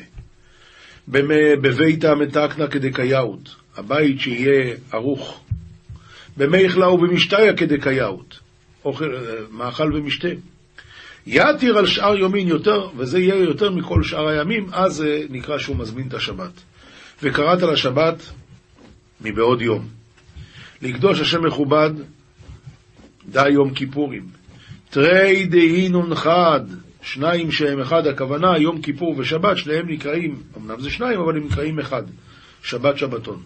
בביתא 1.08 2.14
מתקנה 2.14 2.66
כדקייאות, 2.66 3.56
הבית 3.76 4.20
שיהיה 4.20 4.74
ערוך. 4.92 5.40
במיכלה 6.36 6.88
ובמשתיה 6.88 7.56
כדקייאות, 7.56 8.40
אוכל, 8.84 9.14
מאכל 9.50 9.92
ומשתה. 9.94 10.28
יתיר 11.26 11.78
על 11.78 11.86
שאר 11.86 12.16
יומין 12.16 12.48
יותר, 12.48 12.88
וזה 12.96 13.18
יהיה 13.18 13.34
יותר 13.34 13.70
מכל 13.70 14.02
שאר 14.02 14.28
הימים, 14.28 14.66
אז 14.72 14.94
זה 14.94 15.26
נקרא 15.30 15.58
שהוא 15.58 15.76
מזמין 15.76 16.08
את 16.08 16.14
השבת. 16.14 16.52
וקראת 17.22 17.62
לשבת 17.62 18.22
מבעוד 19.20 19.62
יום. 19.62 19.88
לקדוש 20.82 21.20
השם 21.20 21.46
מכובד, 21.46 21.90
די 23.28 23.48
יום 23.48 23.74
כיפורים. 23.74 24.26
תרי 24.90 25.46
דהינון 25.46 26.14
חד, 26.14 26.60
שניים 27.02 27.52
שהם 27.52 27.80
אחד, 27.80 28.06
הכוונה 28.06 28.58
יום 28.58 28.82
כיפור 28.82 29.14
ושבת, 29.18 29.56
שניהם 29.56 29.88
נקראים, 29.88 30.42
אמנם 30.56 30.80
זה 30.80 30.90
שניים, 30.90 31.20
אבל 31.20 31.36
הם 31.36 31.46
נקראים 31.46 31.78
אחד, 31.78 32.02
שבת 32.62 32.98
שבתון. 32.98 33.42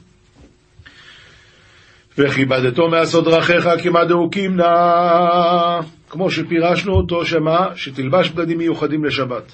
וכיבדתו 2.18 2.88
מעשות 2.88 3.24
דרכיך 3.24 3.68
כמעט 3.82 4.08
דאוקים 4.08 4.56
נא, 4.56 5.80
כמו 6.10 6.30
שפירשנו 6.30 6.92
אותו, 6.92 7.26
שמה? 7.26 7.66
שתלבש 7.76 8.30
בגדים 8.30 8.58
מיוחדים 8.58 9.04
לשבת. 9.04 9.52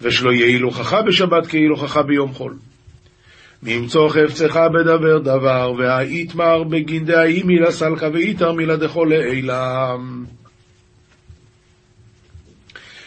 ושלא 0.00 0.32
יהיה 0.32 0.46
הילוכך 0.46 0.94
בשבת 1.06 1.46
כהילוכך 1.46 1.96
ביום 1.96 2.32
חול. 2.32 2.56
ממצוא 3.62 4.08
חפצך 4.08 4.60
בדבר 4.74 5.18
דבר, 5.18 5.72
והאיתמר 5.78 6.62
בגין 6.64 7.04
דהאי 7.04 7.42
מילה 7.42 7.70
סלקה 7.70 8.08
ואיתר 8.12 8.52
מילה 8.52 8.76
דכל 8.76 9.06
לעילם. 9.10 10.24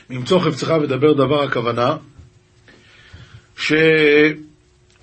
ממצוא 0.09 0.39
חפצך 0.39 0.73
ודבר 0.83 1.13
דבר 1.13 1.43
הכוונה, 1.43 1.95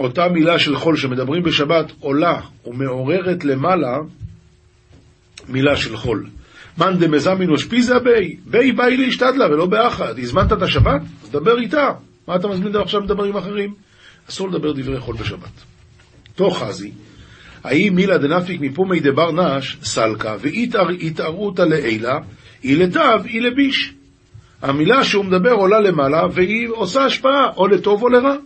שאותה 0.00 0.28
מילה 0.28 0.58
של 0.58 0.76
חול 0.76 0.96
שמדברים 0.96 1.42
בשבת 1.42 1.92
עולה 2.00 2.40
ומעוררת 2.66 3.44
למעלה 3.44 3.98
מילה 5.48 5.76
של 5.76 5.96
חול. 5.96 6.26
מאן 6.78 6.98
דמזמין 6.98 7.50
ושפיזה 7.50 7.98
בי, 7.98 8.36
בי 8.44 8.72
באי 8.72 8.96
להשתדלה 8.96 9.46
ולא 9.46 9.66
באחד. 9.66 10.18
הזמנת 10.18 10.52
את 10.52 10.62
השבת? 10.62 11.00
אז 11.22 11.30
דבר 11.30 11.58
איתה. 11.58 11.92
מה 12.28 12.36
אתה 12.36 12.48
מזמין 12.48 12.76
עכשיו 12.76 13.00
לדבר 13.00 13.24
עם 13.24 13.36
אחרים? 13.36 13.74
אסור 14.30 14.48
לדבר 14.48 14.72
דברי 14.72 15.00
חול 15.00 15.16
בשבת. 15.16 15.64
תוך 16.34 16.62
חזי, 16.62 16.92
האם 17.64 17.94
מילה 17.94 18.18
דנפיק 18.18 18.60
מפומי 18.60 19.00
דבר 19.00 19.32
נש, 19.32 19.76
סלקה, 19.82 20.36
והתערותא 20.40 21.62
לעילה, 21.62 22.18
היא 22.62 22.84
לתו, 22.84 23.24
היא 23.24 23.42
לביש. 23.42 23.94
המילה 24.62 25.04
שהוא 25.04 25.24
מדבר 25.24 25.52
עולה 25.52 25.80
למעלה, 25.80 26.22
והיא 26.32 26.68
עושה 26.68 27.04
השפעה, 27.04 27.50
או 27.56 27.66
לטוב 27.66 28.02
או 28.02 28.08
לרע. 28.08 28.36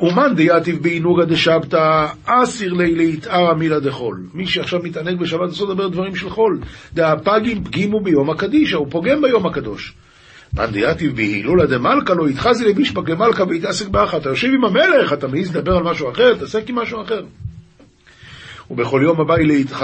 אומן 0.00 0.34
דייתיב 0.36 0.82
באינוגה 0.82 1.24
דשבתא 1.24 2.06
אסיר 2.24 2.72
לי 2.72 2.94
להתערא 2.94 3.54
מילה 3.54 3.80
דחול. 3.80 4.26
מי 4.34 4.46
שעכשיו 4.46 4.80
מתענג 4.82 5.20
בשבת 5.20 5.50
אסור 5.50 5.68
לדבר 5.68 5.88
דברים 5.88 6.16
של 6.16 6.30
חול. 6.30 6.60
דהפגים 6.94 7.64
פגימו 7.64 8.00
ביום 8.00 8.30
הקדישא, 8.30 8.76
הוא 8.76 8.86
פוגם 8.90 9.22
ביום 9.22 9.46
הקדוש. 9.46 9.94
מאן 10.54 10.70
דייתיב 10.70 11.16
בהילולא 11.16 11.66
דמלכא 11.66 12.12
לא 12.12 12.28
יתחזי 12.28 12.64
לבישפק 12.64 13.08
למלכא 13.08 13.42
ויתעסק 13.42 13.88
באחת. 13.88 14.20
אתה 14.20 14.28
יושב 14.28 14.48
עם 14.48 14.64
המלך, 14.64 15.12
אתה 15.12 15.26
מעז 15.26 15.56
לדבר 15.56 15.76
על 15.76 15.82
משהו 15.82 16.10
אחר, 16.10 16.34
תעסק 16.34 16.68
עם 16.68 16.76
משהו 16.76 17.02
אחר. 17.02 17.22
ובכל 18.70 19.00
יום 19.04 19.20
הבא 19.20 19.34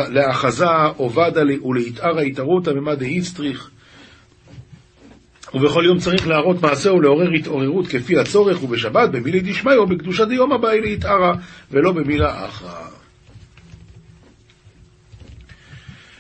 לאחזה 0.09 0.67
עובדה 0.97 1.43
ולהתערא 1.65 2.21
התערותא 2.21 2.71
ממא 2.71 2.95
דאיצטריך. 2.95 3.71
ובכל 5.55 5.83
יום 5.87 5.99
צריך 5.99 6.29
להראות 6.29 6.63
מעשה 6.63 6.93
ולעורר 6.93 7.31
התעוררות 7.31 7.87
כפי 7.87 8.19
הצורך, 8.19 8.63
ובשבת 8.63 9.11
במילי 9.11 9.41
דשמיא 9.41 9.77
או 9.77 9.87
בקדושת 9.87 10.31
היום 10.31 10.53
הבא 10.53 10.73
להתערא, 10.73 11.33
ולא 11.71 11.93
במילה 11.93 12.47
אחרא. 12.47 12.91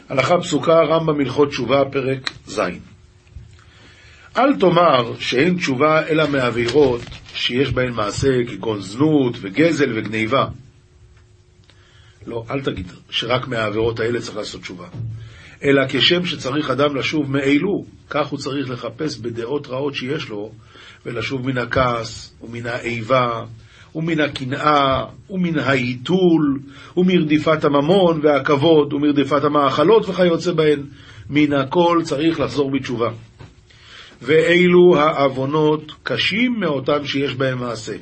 הלכה 0.08 0.40
פסוקה, 0.40 0.82
רמב"ם 0.82 1.20
הלכות 1.20 1.48
תשובה, 1.48 1.84
פרק 1.84 2.30
ז'. 2.46 2.60
אל 4.36 4.56
תאמר 4.60 5.12
שאין 5.18 5.56
תשובה 5.56 6.06
אלא 6.06 6.28
מעבירות 6.28 7.02
שיש 7.34 7.70
בהן 7.70 7.92
מעשה 7.92 8.28
כגון 8.48 8.80
זנות 8.80 9.36
וגזל 9.40 9.98
וגניבה. 9.98 10.46
לא, 12.26 12.44
אל 12.50 12.60
תגיד 12.60 12.92
שרק 13.10 13.48
מהעבירות 13.48 14.00
האלה 14.00 14.20
צריך 14.20 14.36
לעשות 14.36 14.60
תשובה. 14.60 14.86
אלא 15.64 15.82
כשם 15.88 16.24
שצריך 16.24 16.70
אדם 16.70 16.96
לשוב 16.96 17.30
מאלו, 17.30 17.84
כך 18.10 18.26
הוא 18.26 18.38
צריך 18.38 18.70
לחפש 18.70 19.18
בדעות 19.18 19.66
רעות 19.66 19.94
שיש 19.94 20.28
לו, 20.28 20.52
ולשוב 21.06 21.46
מן 21.46 21.58
הכעס, 21.58 22.34
ומן 22.40 22.66
האיבה, 22.66 23.44
ומן 23.94 24.20
הקנאה, 24.20 25.04
ומן 25.30 25.58
ההיתול, 25.58 26.60
ומרדיפת 26.96 27.64
הממון 27.64 28.20
והכבוד, 28.22 28.92
ומרדיפת 28.92 29.44
המאכלות 29.44 30.08
וכיוצא 30.08 30.52
בהן. 30.52 30.82
מן 31.30 31.52
הכל 31.52 32.00
צריך 32.04 32.40
לחזור 32.40 32.70
בתשובה. 32.70 33.10
ואילו 34.22 34.96
העוונות 34.96 35.92
קשים 36.02 36.60
מאותם 36.60 37.06
שיש 37.06 37.34
בהם 37.34 37.58
מעשה. 37.58 37.96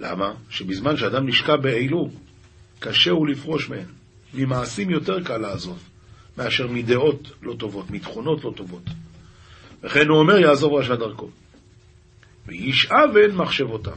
למה? 0.00 0.32
שבזמן 0.50 0.96
שאדם 0.96 1.28
נשקע 1.28 1.56
באילו, 1.56 2.10
קשה 2.80 3.10
הוא 3.10 3.28
לפרוש 3.28 3.70
מהן. 3.70 3.86
ממעשים 4.34 4.90
יותר 4.90 5.22
קל 5.24 5.36
לעזוב. 5.38 5.91
מאשר 6.38 6.66
מדעות 6.66 7.30
לא 7.42 7.54
טובות, 7.58 7.90
מתכונות 7.90 8.44
לא 8.44 8.52
טובות. 8.56 8.82
וכן 9.82 10.08
הוא 10.08 10.18
אומר, 10.18 10.38
יעזוב 10.38 10.74
רשע 10.74 10.94
דרכו. 10.94 11.28
ואיש 12.46 12.88
אבן 12.90 13.36
מחשבותם. 13.36 13.96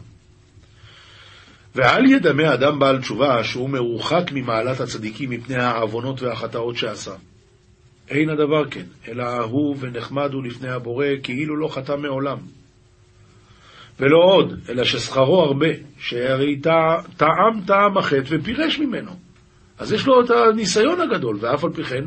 ואל 1.76 2.06
ידמה 2.06 2.54
אדם 2.54 2.80
בעל 2.80 3.02
תשובה 3.02 3.44
שהוא 3.44 3.70
מרוחק 3.70 4.32
ממעלת 4.32 4.80
הצדיקים 4.80 5.30
מפני 5.30 5.56
העוונות 5.56 6.22
והחטאות 6.22 6.78
שעשה. 6.78 7.16
אין 8.10 8.30
הדבר 8.30 8.70
כן, 8.70 8.86
אלא 9.08 9.24
אהוב 9.24 9.78
ונחמד 9.80 10.34
הוא 10.34 10.44
לפני 10.44 10.70
הבורא, 10.70 11.06
כאילו 11.24 11.58
לא 11.58 11.68
חטא 11.68 11.96
מעולם. 11.96 12.38
ולא 14.00 14.18
עוד, 14.18 14.60
אלא 14.70 14.84
ששכרו 14.84 15.42
הרבה, 15.42 15.68
שהרי 16.00 16.60
טעם 17.18 17.62
טעם 17.66 17.98
החטא 17.98 18.28
ופירש 18.30 18.80
ממנו. 18.80 19.12
אז 19.80 19.92
יש 19.92 20.06
לו 20.06 20.26
את 20.26 20.30
הניסיון 20.30 21.02
הגדול, 21.02 21.38
ואף 21.40 21.64
על 21.64 21.74
פי 21.74 21.84
כן, 21.84 22.04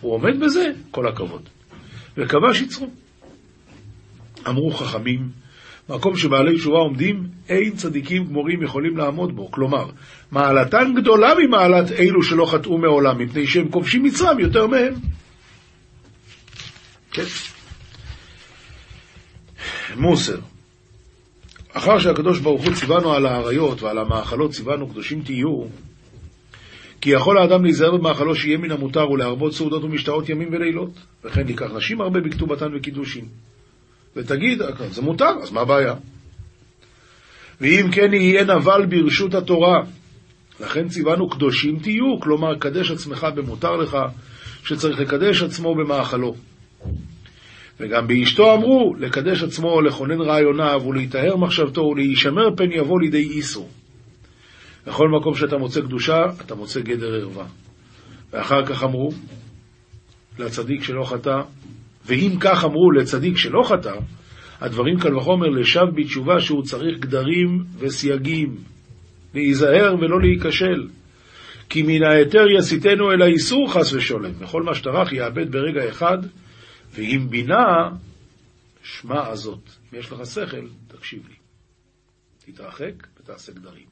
הוא 0.00 0.12
עומד 0.14 0.40
בזה, 0.40 0.70
כל 0.90 1.08
הכבוד. 1.08 1.48
וכבש 2.16 2.60
יצרו. 2.60 2.90
אמרו 4.48 4.70
חכמים, 4.70 5.28
מקום 5.88 6.16
שבעלי 6.16 6.56
תשובה 6.56 6.78
עומדים, 6.78 7.28
אין 7.48 7.76
צדיקים 7.76 8.24
גמורים 8.24 8.62
יכולים 8.62 8.96
לעמוד 8.96 9.36
בו. 9.36 9.50
כלומר, 9.50 9.90
מעלתן 10.30 10.94
גדולה 10.96 11.34
ממעלת 11.38 11.92
אלו 11.92 12.22
שלא 12.22 12.46
חטאו 12.46 12.78
מעולם, 12.78 13.18
מפני 13.18 13.46
שהם 13.46 13.68
כובשים 13.68 14.02
מצרים 14.02 14.38
יותר 14.38 14.66
מהם. 14.66 14.94
כן. 17.12 17.24
מוסר. 19.96 20.38
אחר 21.72 21.98
שהקדוש 21.98 22.38
ברוך 22.38 22.64
הוא 22.64 22.74
ציוונו 22.74 23.12
על 23.12 23.26
האריות 23.26 23.82
ועל 23.82 23.98
המאכלות, 23.98 24.50
ציוונו 24.50 24.88
קדושים 24.88 25.22
תהיו, 25.22 25.64
כי 27.02 27.10
יכול 27.10 27.38
האדם 27.38 27.64
להיזהר 27.64 27.96
במאכלו 27.96 28.34
שיהיה 28.34 28.58
מן 28.58 28.70
המותר 28.70 29.10
ולהרבות 29.10 29.52
סעודות 29.52 29.84
ומשתאות 29.84 30.28
ימים 30.28 30.48
ולילות. 30.52 30.90
וכן 31.24 31.48
ייקח 31.48 31.70
נשים 31.76 32.00
הרבה 32.00 32.20
בכתובתן 32.20 32.66
וקידושין. 32.74 33.24
ותגיד, 34.16 34.62
זה 34.90 35.02
מותר, 35.02 35.30
אז 35.42 35.52
מה 35.52 35.60
הבעיה? 35.60 35.94
ואם 37.60 37.86
כן 37.92 38.14
יהיה 38.14 38.44
נבל 38.44 38.86
ברשות 38.86 39.34
התורה. 39.34 39.82
לכן 40.60 40.88
ציוונו 40.88 41.28
קדושים 41.28 41.78
תהיו, 41.78 42.20
כלומר, 42.20 42.58
קדש 42.58 42.90
עצמך 42.90 43.26
במותר 43.34 43.76
לך, 43.76 43.98
שצריך 44.64 45.00
לקדש 45.00 45.42
עצמו 45.42 45.74
במאכלו. 45.74 46.34
וגם 47.80 48.06
באשתו 48.06 48.54
אמרו, 48.54 48.94
לקדש 48.98 49.42
עצמו, 49.42 49.80
לכונן 49.80 50.20
רעיוניו, 50.20 50.82
ולהיטהר 50.86 51.36
מחשבתו, 51.36 51.80
ולהישמר 51.80 52.56
פן 52.56 52.72
יבוא 52.72 53.00
לידי 53.00 53.22
איסור. 53.30 53.68
בכל 54.86 55.08
מקום 55.08 55.34
שאתה 55.34 55.56
מוצא 55.56 55.80
קדושה, 55.80 56.18
אתה 56.40 56.54
מוצא 56.54 56.80
גדר 56.80 57.14
ערווה. 57.14 57.46
ואחר 58.32 58.66
כך 58.66 58.82
אמרו 58.82 59.10
לצדיק 60.38 60.82
שלא 60.82 61.04
חטא, 61.04 61.40
ואם 62.06 62.36
כך 62.40 62.64
אמרו 62.64 62.90
לצדיק 62.90 63.36
שלא 63.36 63.62
חטא, 63.64 63.94
הדברים 64.60 65.00
קל 65.00 65.16
וחומר 65.16 65.48
לשב 65.48 65.86
בתשובה 65.94 66.40
שהוא 66.40 66.62
צריך 66.62 66.98
גדרים 66.98 67.64
וסייגים, 67.78 68.56
להיזהר 69.34 69.94
ולא 70.00 70.20
להיכשל. 70.20 70.88
כי 71.68 71.82
מן 71.82 72.02
ההיתר 72.02 72.46
יסיתנו 72.58 73.12
אל 73.12 73.22
האיסור 73.22 73.72
חס 73.72 73.92
ושולם, 73.92 74.30
וכל 74.38 74.62
מה 74.62 74.74
שטרח 74.74 75.12
יאבד 75.12 75.52
ברגע 75.52 75.88
אחד, 75.88 76.18
ואם 76.94 77.26
בינה, 77.30 77.88
שמע 78.82 79.28
הזאת. 79.28 79.70
אם 79.92 79.98
יש 79.98 80.12
לך 80.12 80.26
שכל, 80.26 80.66
תקשיב 80.88 81.22
לי. 81.28 81.34
תתרחק 82.44 83.06
ותעשה 83.20 83.52
גדרים. 83.52 83.91